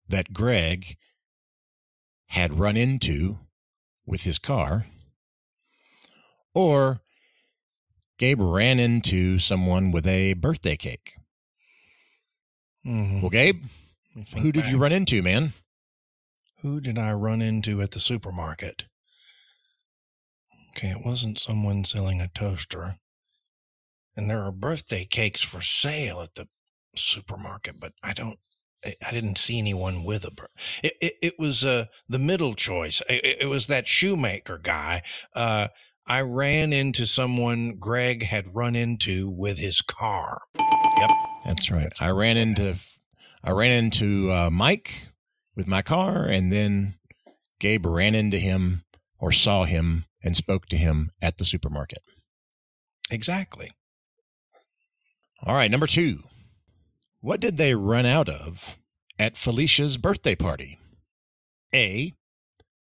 that 0.10 0.34
Greg 0.34 0.98
had 2.28 2.60
run 2.60 2.78
into 2.78 3.40
with 4.06 4.24
his 4.24 4.40
car, 4.40 4.86
or 6.54 7.02
Gabe 8.18 8.42
ran 8.42 8.80
into 8.80 9.40
someone 9.40 9.92
with 9.92 10.06
a 10.06 10.34
birthday 10.34 10.76
cake. 10.76 11.16
Mhm. 12.86 13.22
Well, 13.22 13.30
Gabe, 13.30 13.66
who 14.38 14.52
did 14.52 14.68
you 14.68 14.78
run 14.78 14.92
into, 14.92 15.22
man? 15.22 15.54
Who 16.58 16.82
did 16.82 16.98
I 16.98 17.14
run 17.14 17.42
into 17.42 17.82
at 17.82 17.92
the 17.92 18.00
supermarket? 18.00 18.86
Okay, 20.70 20.90
it 20.90 21.06
wasn't 21.06 21.40
someone 21.40 21.86
selling 21.86 22.20
a 22.22 22.28
toaster. 22.28 23.00
And 24.16 24.30
there 24.30 24.44
are 24.44 24.52
birthday 24.52 25.06
cakes 25.06 25.42
for 25.42 25.62
sale 25.62 26.22
at 26.22 26.36
the 26.36 26.50
supermarket, 26.96 27.80
but 27.80 27.94
I 28.04 28.14
don't. 28.14 28.40
I 28.86 29.12
didn't 29.12 29.38
see 29.38 29.60
anyone 29.60 30.06
with 30.06 30.24
a. 30.26 30.32
It, 30.84 30.94
it, 31.02 31.14
it 31.22 31.34
was 31.40 31.66
uh, 31.66 31.86
the 32.08 32.20
middle 32.20 32.56
choice. 32.56 33.02
It, 33.10 33.24
it- 33.26 33.38
it 33.42 33.46
was 33.48 33.68
that 33.68 33.88
shoemaker 33.88 34.58
guy. 34.58 35.02
Uh, 35.36 35.68
I 36.08 36.22
ran 36.22 36.74
into 36.74 37.06
someone 37.06 37.78
Greg 37.80 38.24
had 38.24 38.56
run 38.56 38.76
into 38.76 39.30
with 39.30 39.60
his 39.60 39.82
car. 39.82 40.42
Yep, 40.98 41.10
that's 41.46 41.70
right. 41.72 41.92
I 42.00 42.10
ran 42.10 42.36
into 42.38 42.76
I 43.44 43.52
ran 43.52 43.72
into 43.84 44.32
uh, 44.32 44.50
Mike 44.52 45.10
with 45.56 45.68
my 45.68 45.82
car, 45.82 46.26
and 46.26 46.52
then 46.52 46.96
Gabe 47.60 47.86
ran 47.86 48.16
into 48.16 48.38
him 48.40 48.84
or 49.20 49.32
saw 49.32 49.66
him 49.66 50.06
and 50.24 50.36
spoke 50.36 50.66
to 50.68 50.78
him 50.78 51.12
at 51.22 51.38
the 51.38 51.46
supermarket. 51.46 52.02
Exactly. 53.12 53.72
All 55.44 55.56
right, 55.56 55.72
number 55.72 55.88
two. 55.88 56.20
What 57.22 57.40
did 57.42 57.58
they 57.58 57.76
run 57.76 58.06
out 58.06 58.30
of 58.30 58.80
at 59.18 59.38
Felicia's 59.38 59.98
birthday 59.98 60.36
party? 60.36 60.80
A. 61.74 62.14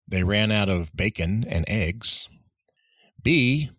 They 0.07 0.25
ran 0.25 0.51
out 0.53 0.69
of 0.69 0.95
bacon 0.95 1.45
and 1.49 1.65
eggs. 1.69 2.29
B. 3.23 3.71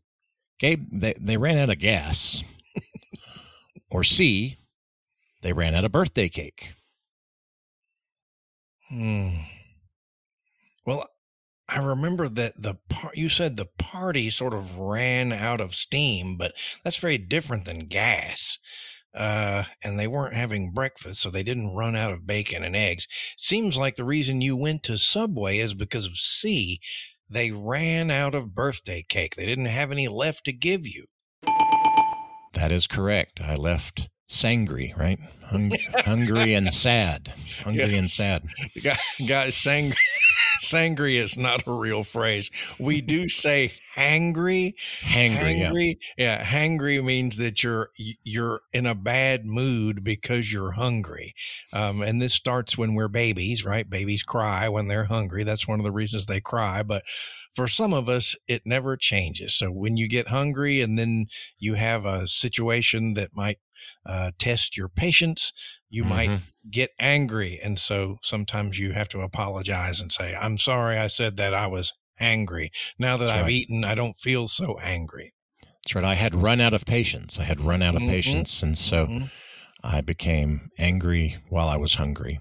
Gabe, 0.60 0.88
they, 0.92 1.14
they 1.20 1.38
ran 1.38 1.58
out 1.58 1.70
of 1.70 1.80
gas. 1.80 2.44
or 3.92 4.04
C. 4.04 4.58
They 5.42 5.54
ran 5.54 5.74
out 5.74 5.86
of 5.86 5.92
birthday 5.92 6.30
cake. 6.30 6.74
Hmm. 8.90 9.30
Well, 10.86 11.08
I 11.70 11.80
remember 11.80 12.28
that 12.28 12.62
the 12.62 12.76
par- 12.90 13.14
you 13.16 13.30
said 13.30 13.56
the 13.56 13.70
party 13.78 14.30
sort 14.30 14.54
of 14.54 14.78
ran 14.78 15.32
out 15.32 15.62
of 15.62 15.74
steam, 15.74 16.36
but 16.36 16.54
that's 16.84 16.98
very 16.98 17.18
different 17.18 17.66
than 17.66 17.88
gas. 17.88 18.60
Uh, 19.14 19.64
and 19.84 20.00
they 20.00 20.08
weren't 20.08 20.36
having 20.36 20.72
breakfast, 20.74 21.22
so 21.22 21.30
they 21.30 21.44
didn't 21.44 21.76
run 21.76 21.96
out 21.96 22.14
of 22.14 22.26
bacon 22.26 22.64
and 22.64 22.76
eggs. 22.76 23.08
Seems 23.38 23.78
like 23.78 23.96
the 23.96 24.06
reason 24.06 24.42
you 24.42 24.56
went 24.56 24.84
to 24.84 24.98
Subway 24.98 25.58
is 25.58 25.74
because 25.74 26.06
of 26.06 26.16
C. 26.16 26.80
They 27.30 27.52
ran 27.52 28.10
out 28.12 28.36
of 28.36 28.56
birthday 28.56 29.04
cake. 29.08 29.36
They 29.36 29.46
didn't 29.46 29.66
have 29.66 29.92
any 29.92 30.08
left 30.08 30.46
to 30.46 30.54
give 30.54 30.86
you. 30.86 31.06
That 32.54 32.72
is 32.72 32.88
correct. 32.88 33.40
I 33.42 33.56
left 33.56 34.10
sangry, 34.32 34.98
right? 34.98 35.20
Hung- 35.44 35.72
hungry 36.06 36.54
and 36.54 36.72
sad. 36.74 37.34
Hungry 37.64 37.98
and 37.98 38.10
sad. 38.10 38.48
Guys, 39.28 39.56
sang- 39.56 39.94
sangry 40.64 41.22
is 41.22 41.38
not 41.38 41.68
a 41.68 41.74
real 41.74 42.04
phrase. 42.04 42.50
We 42.80 43.02
do 43.02 43.28
say 43.28 43.74
hangry. 43.96 44.74
Hangry. 45.02 45.60
yeah. 45.60 45.70
Hangry, 45.70 45.98
yeah. 46.18 46.44
Hangry 46.44 47.04
means 47.04 47.36
that 47.38 47.62
you're 47.62 47.90
you're 48.24 48.62
in 48.72 48.86
a 48.86 48.96
bad 48.96 49.46
mood 49.46 50.04
because 50.04 50.52
you're 50.52 50.72
hungry. 50.72 51.34
Um, 51.74 52.02
and 52.02 52.22
this 52.22 52.34
starts 52.34 52.78
when 52.78 52.94
we're 52.96 53.10
babies, 53.10 53.66
right? 53.66 53.90
Babies 53.90 54.24
cry 54.24 54.70
when 54.70 54.88
they're 54.88 55.06
hungry. 55.06 55.44
That's 55.44 55.68
one 55.68 55.80
of 55.80 55.84
the 55.84 55.92
reasons 55.92 56.26
they 56.26 56.40
cry. 56.40 56.84
But 56.84 57.04
for 57.54 57.68
some 57.68 57.94
of 57.94 58.08
us, 58.08 58.34
it 58.48 58.62
never 58.66 58.96
changes. 58.96 59.54
So 59.54 59.70
when 59.72 59.98
you 59.98 60.08
get 60.08 60.30
hungry 60.30 60.80
and 60.80 60.98
then 60.98 61.26
you 61.60 61.74
have 61.74 62.06
a 62.06 62.28
situation 62.28 63.14
that 63.16 63.32
might 63.36 63.58
uh, 64.06 64.32
test 64.38 64.78
your 64.78 64.90
patience, 64.90 65.54
you 65.90 66.04
might 66.04 66.30
Mhm. 66.30 66.42
get 66.70 66.92
angry. 67.00 67.60
And 67.64 67.78
so 67.80 68.18
sometimes 68.24 68.80
you 68.80 68.92
have 68.94 69.10
to 69.10 69.20
apologize 69.22 70.00
and 70.02 70.12
say, 70.12 70.36
I'm 70.36 70.58
sorry 70.58 70.98
I 70.98 71.08
said 71.08 71.38
that 71.38 71.54
I 71.54 71.68
was 71.68 71.94
angry. 72.20 72.72
Now 73.00 73.18
that 73.18 73.26
That's 73.26 73.38
I've 73.38 73.44
right. 73.46 73.52
eaten, 73.54 73.84
I 73.84 73.96
don't 73.96 74.18
feel 74.18 74.48
so 74.48 74.78
angry. 74.80 75.34
That's 75.84 75.96
right. 75.96 76.04
I 76.04 76.16
had 76.16 76.36
run 76.36 76.62
out 76.62 76.74
of 76.74 76.86
patience. 76.86 77.40
I 77.40 77.44
had 77.44 77.60
run 77.62 77.82
out 77.82 77.96
of 77.96 78.02
Mhm. 78.04 78.10
patience. 78.10 78.62
And 78.64 78.78
so 78.78 79.08
Mhm. 79.08 79.30
I 79.84 80.02
became 80.02 80.70
angry 80.78 81.38
while 81.50 81.68
I 81.68 81.78
was 81.78 81.96
hungry. 81.96 82.40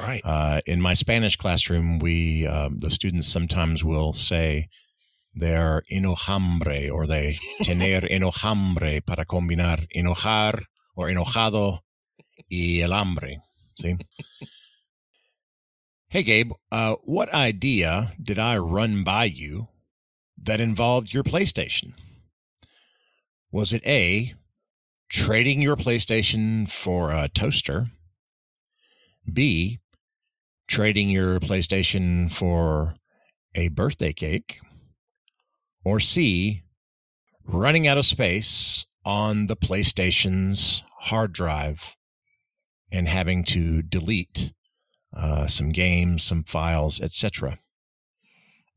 right. 0.00 0.22
Uh, 0.24 0.60
in 0.64 0.80
my 0.80 0.94
Spanish 0.94 1.36
classroom, 1.36 1.98
we 1.98 2.46
um, 2.46 2.78
the 2.80 2.88
students 2.90 3.28
sometimes 3.28 3.84
will 3.84 4.14
say 4.14 4.68
they're 5.34 5.82
enojambre 5.92 6.90
or 6.90 7.06
they 7.06 7.36
tener 7.62 8.00
enojambre 8.10 9.04
para 9.04 9.26
combinar 9.26 9.84
enojar 9.94 10.62
or 10.98 11.08
enojado 11.08 11.78
y 12.50 12.80
el 12.82 12.92
hambre. 12.92 13.38
See? 13.80 13.96
hey, 16.08 16.24
Gabe, 16.24 16.52
uh, 16.72 16.96
what 17.04 17.32
idea 17.32 18.12
did 18.20 18.38
I 18.38 18.58
run 18.58 19.04
by 19.04 19.24
you 19.24 19.68
that 20.42 20.60
involved 20.60 21.14
your 21.14 21.22
PlayStation? 21.22 21.92
Was 23.52 23.72
it 23.72 23.86
A, 23.86 24.34
trading 25.08 25.62
your 25.62 25.76
PlayStation 25.76 26.68
for 26.68 27.12
a 27.12 27.28
toaster? 27.28 27.86
B, 29.32 29.78
trading 30.66 31.10
your 31.10 31.38
PlayStation 31.38 32.30
for 32.30 32.96
a 33.54 33.68
birthday 33.68 34.12
cake? 34.12 34.58
Or 35.84 36.00
C, 36.00 36.64
running 37.46 37.86
out 37.86 37.98
of 37.98 38.04
space 38.04 38.87
on 39.08 39.46
the 39.46 39.56
PlayStation's 39.56 40.84
hard 41.00 41.32
drive 41.32 41.96
and 42.92 43.08
having 43.08 43.42
to 43.42 43.80
delete 43.80 44.52
uh, 45.16 45.46
some 45.46 45.72
games, 45.72 46.22
some 46.22 46.44
files, 46.44 47.00
etc.? 47.00 47.58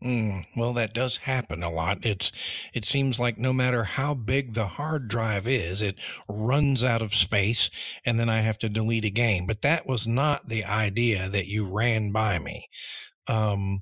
Mm, 0.01 0.45
well, 0.55 0.71
that 0.73 0.93
does 0.93 1.17
happen 1.17 1.61
a 1.61 1.69
lot. 1.69 2.05
It's 2.05 2.31
it 2.73 2.85
seems 2.85 3.19
like 3.19 3.37
no 3.37 3.51
matter 3.51 3.83
how 3.83 4.13
big 4.13 4.53
the 4.53 4.67
hard 4.67 5.09
drive 5.09 5.45
is, 5.45 5.81
it 5.81 5.95
runs 6.29 6.81
out 6.81 7.01
of 7.01 7.13
space, 7.13 7.69
and 8.05 8.17
then 8.17 8.29
I 8.29 8.39
have 8.39 8.57
to 8.59 8.69
delete 8.69 9.05
a 9.05 9.11
game. 9.11 9.45
But 9.45 9.61
that 9.63 9.85
was 9.85 10.07
not 10.07 10.47
the 10.47 10.63
idea 10.63 11.27
that 11.27 11.47
you 11.47 11.69
ran 11.69 12.13
by 12.13 12.39
me. 12.39 12.67
Um, 13.27 13.81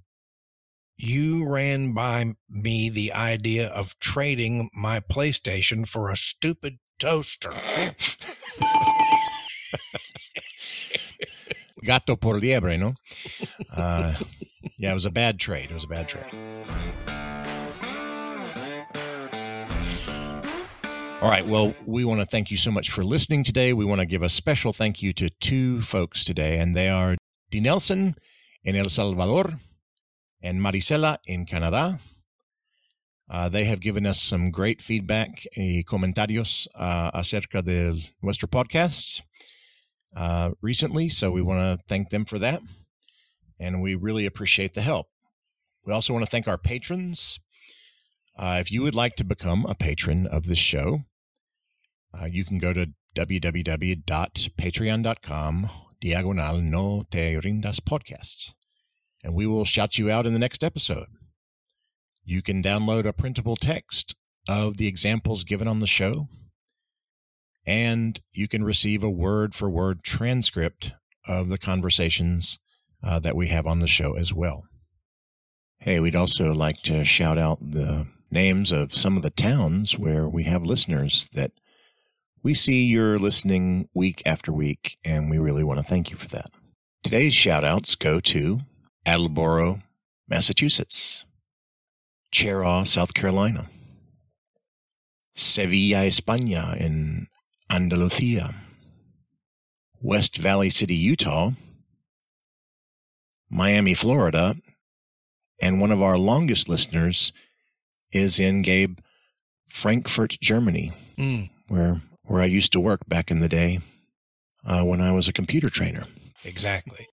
you 0.99 1.47
ran 1.49 1.93
by 1.93 2.33
me 2.49 2.89
the 2.89 3.13
idea 3.13 3.69
of 3.69 3.97
trading 3.99 4.69
my 4.79 4.99
PlayStation 4.99 5.87
for 5.87 6.09
a 6.09 6.17
stupid 6.17 6.79
toaster. 6.99 7.53
Gato 11.85 12.17
por 12.17 12.35
liebre, 12.35 12.77
no? 12.77 12.95
Uh, 13.73 14.13
yeah, 14.77 14.91
it 14.91 14.93
was 14.93 15.05
a 15.05 15.09
bad 15.09 15.39
trade. 15.39 15.71
It 15.71 15.73
was 15.73 15.85
a 15.85 15.87
bad 15.87 16.09
trade. 16.09 16.25
All 21.21 21.29
right. 21.29 21.47
Well, 21.47 21.73
we 21.85 22.03
want 22.03 22.19
to 22.19 22.25
thank 22.25 22.51
you 22.51 22.57
so 22.57 22.71
much 22.71 22.89
for 22.89 23.05
listening 23.05 23.45
today. 23.45 23.71
We 23.71 23.85
want 23.85 24.01
to 24.01 24.05
give 24.05 24.21
a 24.21 24.29
special 24.29 24.73
thank 24.73 25.01
you 25.01 25.13
to 25.13 25.29
two 25.29 25.81
folks 25.81 26.25
today, 26.25 26.57
and 26.57 26.75
they 26.75 26.89
are 26.89 27.15
D. 27.49 27.61
Nelson 27.61 28.15
in 28.65 28.75
El 28.75 28.89
Salvador 28.89 29.59
and 30.41 30.61
Marisela 30.61 31.17
in 31.25 31.45
Canada. 31.45 31.99
Uh, 33.29 33.47
they 33.47 33.65
have 33.65 33.79
given 33.79 34.05
us 34.05 34.21
some 34.21 34.49
great 34.49 34.81
feedback 34.81 35.45
y 35.55 35.83
comentarios 35.85 36.67
uh, 36.75 37.11
acerca 37.13 37.61
de 37.61 37.95
nuestro 38.23 38.47
podcast 38.47 39.21
uh, 40.15 40.49
recently. 40.61 41.09
So 41.09 41.29
we 41.29 41.43
want 41.43 41.59
to 41.59 41.77
thank 41.87 42.09
them 42.09 42.25
for 42.25 42.39
that. 42.39 42.63
And 43.59 43.83
we 43.83 43.93
really 43.93 44.25
appreciate 44.25 44.73
the 44.73 44.81
help. 44.81 45.09
We 45.85 45.93
also 45.93 46.13
want 46.13 46.25
to 46.25 46.31
thank 46.31 46.47
our 46.47 46.57
patrons. 46.57 47.39
Uh, 48.37 48.57
if 48.59 48.71
you 48.71 48.81
would 48.81 48.95
like 48.95 49.15
to 49.17 49.23
become 49.23 49.67
a 49.67 49.75
patron 49.75 50.25
of 50.25 50.47
this 50.47 50.57
show, 50.57 51.01
uh, 52.19 52.25
you 52.25 52.43
can 52.45 52.57
go 52.57 52.73
to 52.73 52.87
www.patreon.com 53.15 55.69
diagonal 56.01 56.61
no 56.61 57.03
te 57.09 57.39
rindas 57.41 57.81
podcast. 57.81 58.53
And 59.23 59.35
we 59.35 59.45
will 59.45 59.65
shout 59.65 59.97
you 59.97 60.09
out 60.09 60.25
in 60.25 60.33
the 60.33 60.39
next 60.39 60.63
episode. 60.63 61.07
You 62.23 62.41
can 62.41 62.63
download 62.63 63.05
a 63.05 63.13
printable 63.13 63.55
text 63.55 64.15
of 64.47 64.77
the 64.77 64.87
examples 64.87 65.43
given 65.43 65.67
on 65.67 65.79
the 65.79 65.87
show 65.87 66.27
and 67.69 68.19
you 68.33 68.47
can 68.47 68.63
receive 68.63 69.03
a 69.03 69.09
word 69.09 69.53
for 69.53 69.69
word 69.69 70.03
transcript 70.03 70.93
of 71.27 71.49
the 71.49 71.57
conversations 71.59 72.57
uh, 73.03 73.19
that 73.19 73.35
we 73.35 73.47
have 73.49 73.67
on 73.67 73.79
the 73.79 73.87
show 73.87 74.13
as 74.13 74.33
well. 74.33 74.63
Hey, 75.79 75.99
we'd 75.99 76.15
also 76.15 76.51
like 76.51 76.81
to 76.83 77.05
shout 77.05 77.37
out 77.37 77.59
the 77.61 78.07
names 78.31 78.71
of 78.71 78.91
some 78.93 79.15
of 79.15 79.21
the 79.21 79.29
towns 79.29 79.99
where 79.99 80.27
we 80.27 80.43
have 80.43 80.63
listeners 80.63 81.29
that 81.33 81.51
we 82.41 82.55
see 82.55 82.85
you're 82.85 83.19
listening 83.19 83.87
week 83.93 84.23
after 84.25 84.51
week, 84.51 84.97
and 85.05 85.29
we 85.29 85.37
really 85.37 85.63
want 85.63 85.79
to 85.79 85.83
thank 85.85 86.09
you 86.09 86.17
for 86.17 86.27
that. 86.29 86.49
Today's 87.03 87.35
shout 87.35 87.63
outs 87.63 87.93
go 87.93 88.19
to 88.19 88.61
Attleboro, 89.05 89.81
Massachusetts, 90.27 91.25
Cheraw, 92.33 92.85
South 92.85 93.13
Carolina, 93.13 93.69
Sevilla, 95.35 95.99
España, 96.05 96.75
in 96.79 97.27
Andalusia, 97.69 98.55
West 100.01 100.37
Valley 100.37 100.69
City, 100.69 100.95
Utah, 100.95 101.51
Miami, 103.49 103.93
Florida, 103.93 104.55
and 105.61 105.81
one 105.81 105.91
of 105.91 106.01
our 106.01 106.17
longest 106.17 106.69
listeners 106.69 107.33
is 108.11 108.39
in 108.39 108.61
Gabe, 108.61 108.99
Frankfurt, 109.67 110.37
Germany, 110.41 110.91
Mm, 111.17 111.49
where 111.67 112.01
where 112.23 112.41
I 112.41 112.45
used 112.45 112.71
to 112.73 112.79
work 112.79 113.07
back 113.09 113.29
in 113.31 113.39
the 113.39 113.49
day 113.49 113.79
uh, 114.63 114.83
when 114.83 115.01
I 115.01 115.11
was 115.11 115.27
a 115.27 115.33
computer 115.33 115.69
trainer. 115.69 116.05
exactly. 116.45 117.07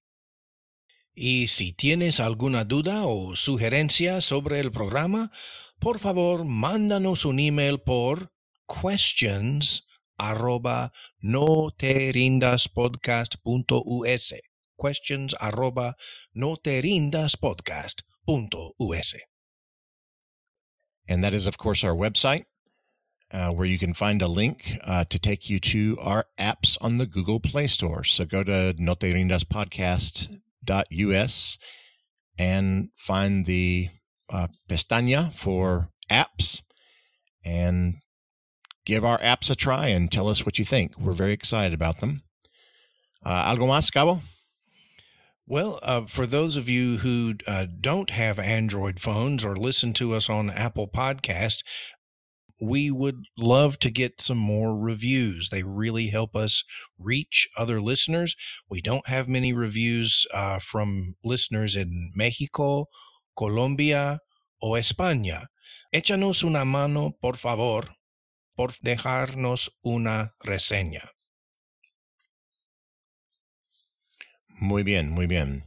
Y 1.19 1.49
si 1.49 1.73
tienes 1.73 2.21
alguna 2.21 2.65
duda 2.65 3.07
o 3.07 3.37
sugerencia 3.37 4.21
sobre 4.21 4.61
el 4.61 4.71
programa, 4.71 5.33
por 5.79 5.99
favor, 5.99 6.45
mándanos 6.45 7.25
un 7.25 7.41
email 7.41 7.79
por 7.79 8.35
questions 8.69 9.89
arroba 10.19 10.93
no 11.23 11.71
te 11.75 12.13
rindas 12.13 12.69
podcast.us. 12.69 14.35
Questions 14.77 15.35
arroba 15.41 15.95
no 16.35 16.57
te 16.57 16.83
rindas 16.83 17.39
podcast.us. 17.39 19.15
And 21.09 21.25
that 21.25 21.33
is, 21.33 21.47
of 21.47 21.57
course, 21.57 21.83
our 21.83 21.95
website, 21.95 22.45
uh, 23.33 23.53
where 23.53 23.67
you 23.67 23.79
can 23.79 23.95
find 23.95 24.21
a 24.21 24.29
link 24.29 24.79
uh, 24.85 25.05
to 25.05 25.19
take 25.19 25.49
you 25.49 25.61
to 25.61 25.97
our 25.99 26.27
apps 26.39 26.77
on 26.83 26.99
the 26.99 27.07
Google 27.07 27.41
Play 27.41 27.69
Store. 27.69 28.05
So 28.05 28.27
go 28.27 28.45
to 28.45 28.75
noterindaspodcast.us 30.67 31.59
and 32.39 32.91
find 32.97 33.47
the 33.47 33.89
uh, 34.31 34.49
pestaña 34.69 35.33
for 35.33 35.91
apps 36.11 36.63
and 37.45 37.97
give 38.85 39.05
our 39.05 39.19
apps 39.19 39.51
a 39.51 39.55
try 39.55 39.87
and 39.89 40.11
tell 40.11 40.29
us 40.29 40.45
what 40.45 40.59
you 40.59 40.65
think. 40.65 40.99
We're 40.99 41.13
very 41.13 41.33
excited 41.33 41.73
about 41.73 41.99
them. 41.99 42.23
Uh, 43.25 43.53
¿Algo 43.53 43.67
más, 43.67 43.91
Gabo? 43.91 44.21
Well, 45.49 45.79
uh, 45.83 46.03
for 46.07 46.27
those 46.27 46.57
of 46.57 46.69
you 46.69 46.99
who 46.99 47.35
uh, 47.47 47.67
don't 47.81 48.11
have 48.11 48.39
Android 48.39 48.99
phones 48.99 49.45
or 49.45 49.55
listen 49.55 49.93
to 49.95 50.13
us 50.13 50.29
on 50.29 50.51
Apple 50.51 50.89
Podcast, 50.89 51.63
we 52.61 52.91
would 52.91 53.27
love 53.37 53.79
to 53.81 53.91
get 53.91 54.21
some 54.21 54.39
more 54.39 54.79
reviews. 54.79 55.51
They 55.51 55.63
really 55.63 56.09
help 56.09 56.35
us 56.35 56.65
reach 56.99 57.49
other 57.57 57.81
listeners. 57.81 58.35
We 58.69 58.81
don't 58.81 59.09
have 59.09 59.29
many 59.29 59.53
reviews 59.53 60.27
uh, 60.33 60.59
from 60.59 61.15
listeners 61.25 61.77
in 61.77 62.13
Mexico, 62.15 62.87
Colombia, 63.37 64.21
o 64.63 64.73
España. 64.73 65.47
Échanos 65.93 66.43
una 66.45 66.65
mano, 66.65 67.13
por 67.21 67.37
favor, 67.37 67.89
por 68.57 68.69
dejarnos 68.83 69.69
una 69.85 70.33
reseña. 70.45 71.11
Muy 74.61 74.83
bien, 74.83 75.11
muy 75.11 75.27
bien. 75.27 75.65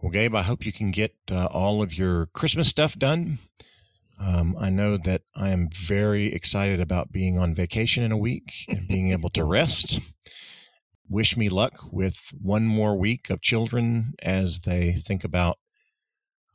Well, 0.00 0.12
Gabe, 0.12 0.34
I 0.34 0.42
hope 0.42 0.66
you 0.66 0.72
can 0.72 0.90
get 0.90 1.14
uh, 1.30 1.46
all 1.46 1.82
of 1.82 1.94
your 1.94 2.26
Christmas 2.34 2.68
stuff 2.68 2.98
done. 2.98 3.38
Um, 4.20 4.54
I 4.60 4.68
know 4.68 4.98
that 4.98 5.22
I 5.34 5.48
am 5.48 5.68
very 5.72 6.32
excited 6.34 6.78
about 6.78 7.10
being 7.10 7.38
on 7.38 7.54
vacation 7.54 8.04
in 8.04 8.12
a 8.12 8.18
week 8.18 8.52
and 8.68 8.86
being 8.86 9.12
able 9.12 9.30
to 9.30 9.44
rest. 9.44 9.98
Wish 11.08 11.36
me 11.36 11.48
luck 11.48 11.72
with 11.90 12.32
one 12.40 12.66
more 12.66 12.96
week 12.96 13.30
of 13.30 13.40
children 13.40 14.12
as 14.22 14.60
they 14.60 14.92
think 14.92 15.24
about 15.24 15.58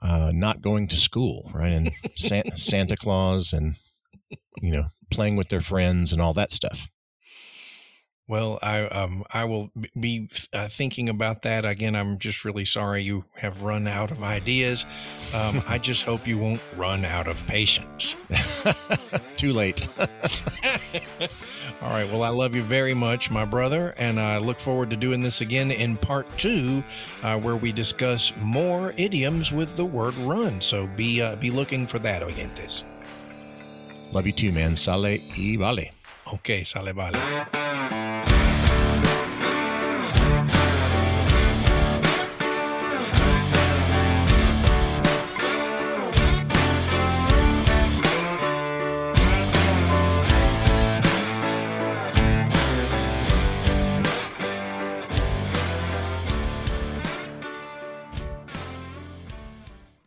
uh, 0.02 0.32
not 0.34 0.62
going 0.62 0.88
to 0.90 0.96
school, 0.96 1.52
right? 1.54 1.72
And 1.72 1.92
Santa 2.56 2.96
Claus 2.96 3.52
and, 3.52 3.76
you 4.62 4.72
know, 4.72 4.86
playing 5.10 5.36
with 5.36 5.50
their 5.50 5.62
friends 5.62 6.14
and 6.14 6.22
all 6.22 6.34
that 6.36 6.52
stuff. 6.52 6.90
Well, 8.28 8.58
I 8.64 8.86
um 8.86 9.24
I 9.32 9.46
will 9.46 9.70
be 10.00 10.30
uh, 10.52 10.68
thinking 10.68 11.10
about 11.10 11.44
that 11.44 11.64
again. 11.64 11.96
I'm 11.96 12.18
just 12.18 12.44
really 12.44 12.66
sorry 12.66 13.04
you 13.04 13.26
have 13.36 13.62
run 13.62 13.88
out 13.88 14.10
of 14.10 14.24
ideas. 14.24 14.86
Um, 15.34 15.62
I 15.68 15.78
just 15.78 16.04
hope 16.04 16.28
you 16.28 16.40
won't 16.40 16.62
run 16.76 17.06
out 17.06 17.28
of 17.28 17.46
patience. 17.46 18.16
Too 19.38 19.54
late. 19.54 19.88
All 21.82 21.90
right. 21.92 22.12
Well, 22.12 22.24
I 22.24 22.30
love 22.30 22.56
you 22.56 22.64
very 22.64 22.96
much, 22.96 23.30
my 23.30 23.46
brother, 23.46 23.94
and 23.98 24.20
I 24.20 24.40
look 24.40 24.60
forward 24.60 24.90
to 24.90 24.96
doing 24.96 25.22
this 25.22 25.42
again 25.42 25.70
in 25.70 25.96
part 25.96 26.26
two, 26.36 26.84
uh, 27.22 27.38
where 27.38 27.58
we 27.58 27.72
discuss 27.72 28.34
more 28.38 28.92
idioms 28.98 29.52
with 29.52 29.76
the 29.76 29.86
word 29.86 30.16
"run." 30.18 30.62
So 30.62 30.88
be 30.88 31.22
uh, 31.22 31.36
be 31.36 31.52
looking 31.52 31.86
for 31.86 32.00
that, 32.00 32.24
oyentes. 32.24 32.84
Love 34.12 34.26
you 34.26 34.34
too, 34.34 34.52
man. 34.52 34.76
Sale 34.76 35.20
y 35.38 35.58
vale. 35.60 35.92
Okay, 36.34 36.64
sale 36.64 36.92
vale. 36.92 37.65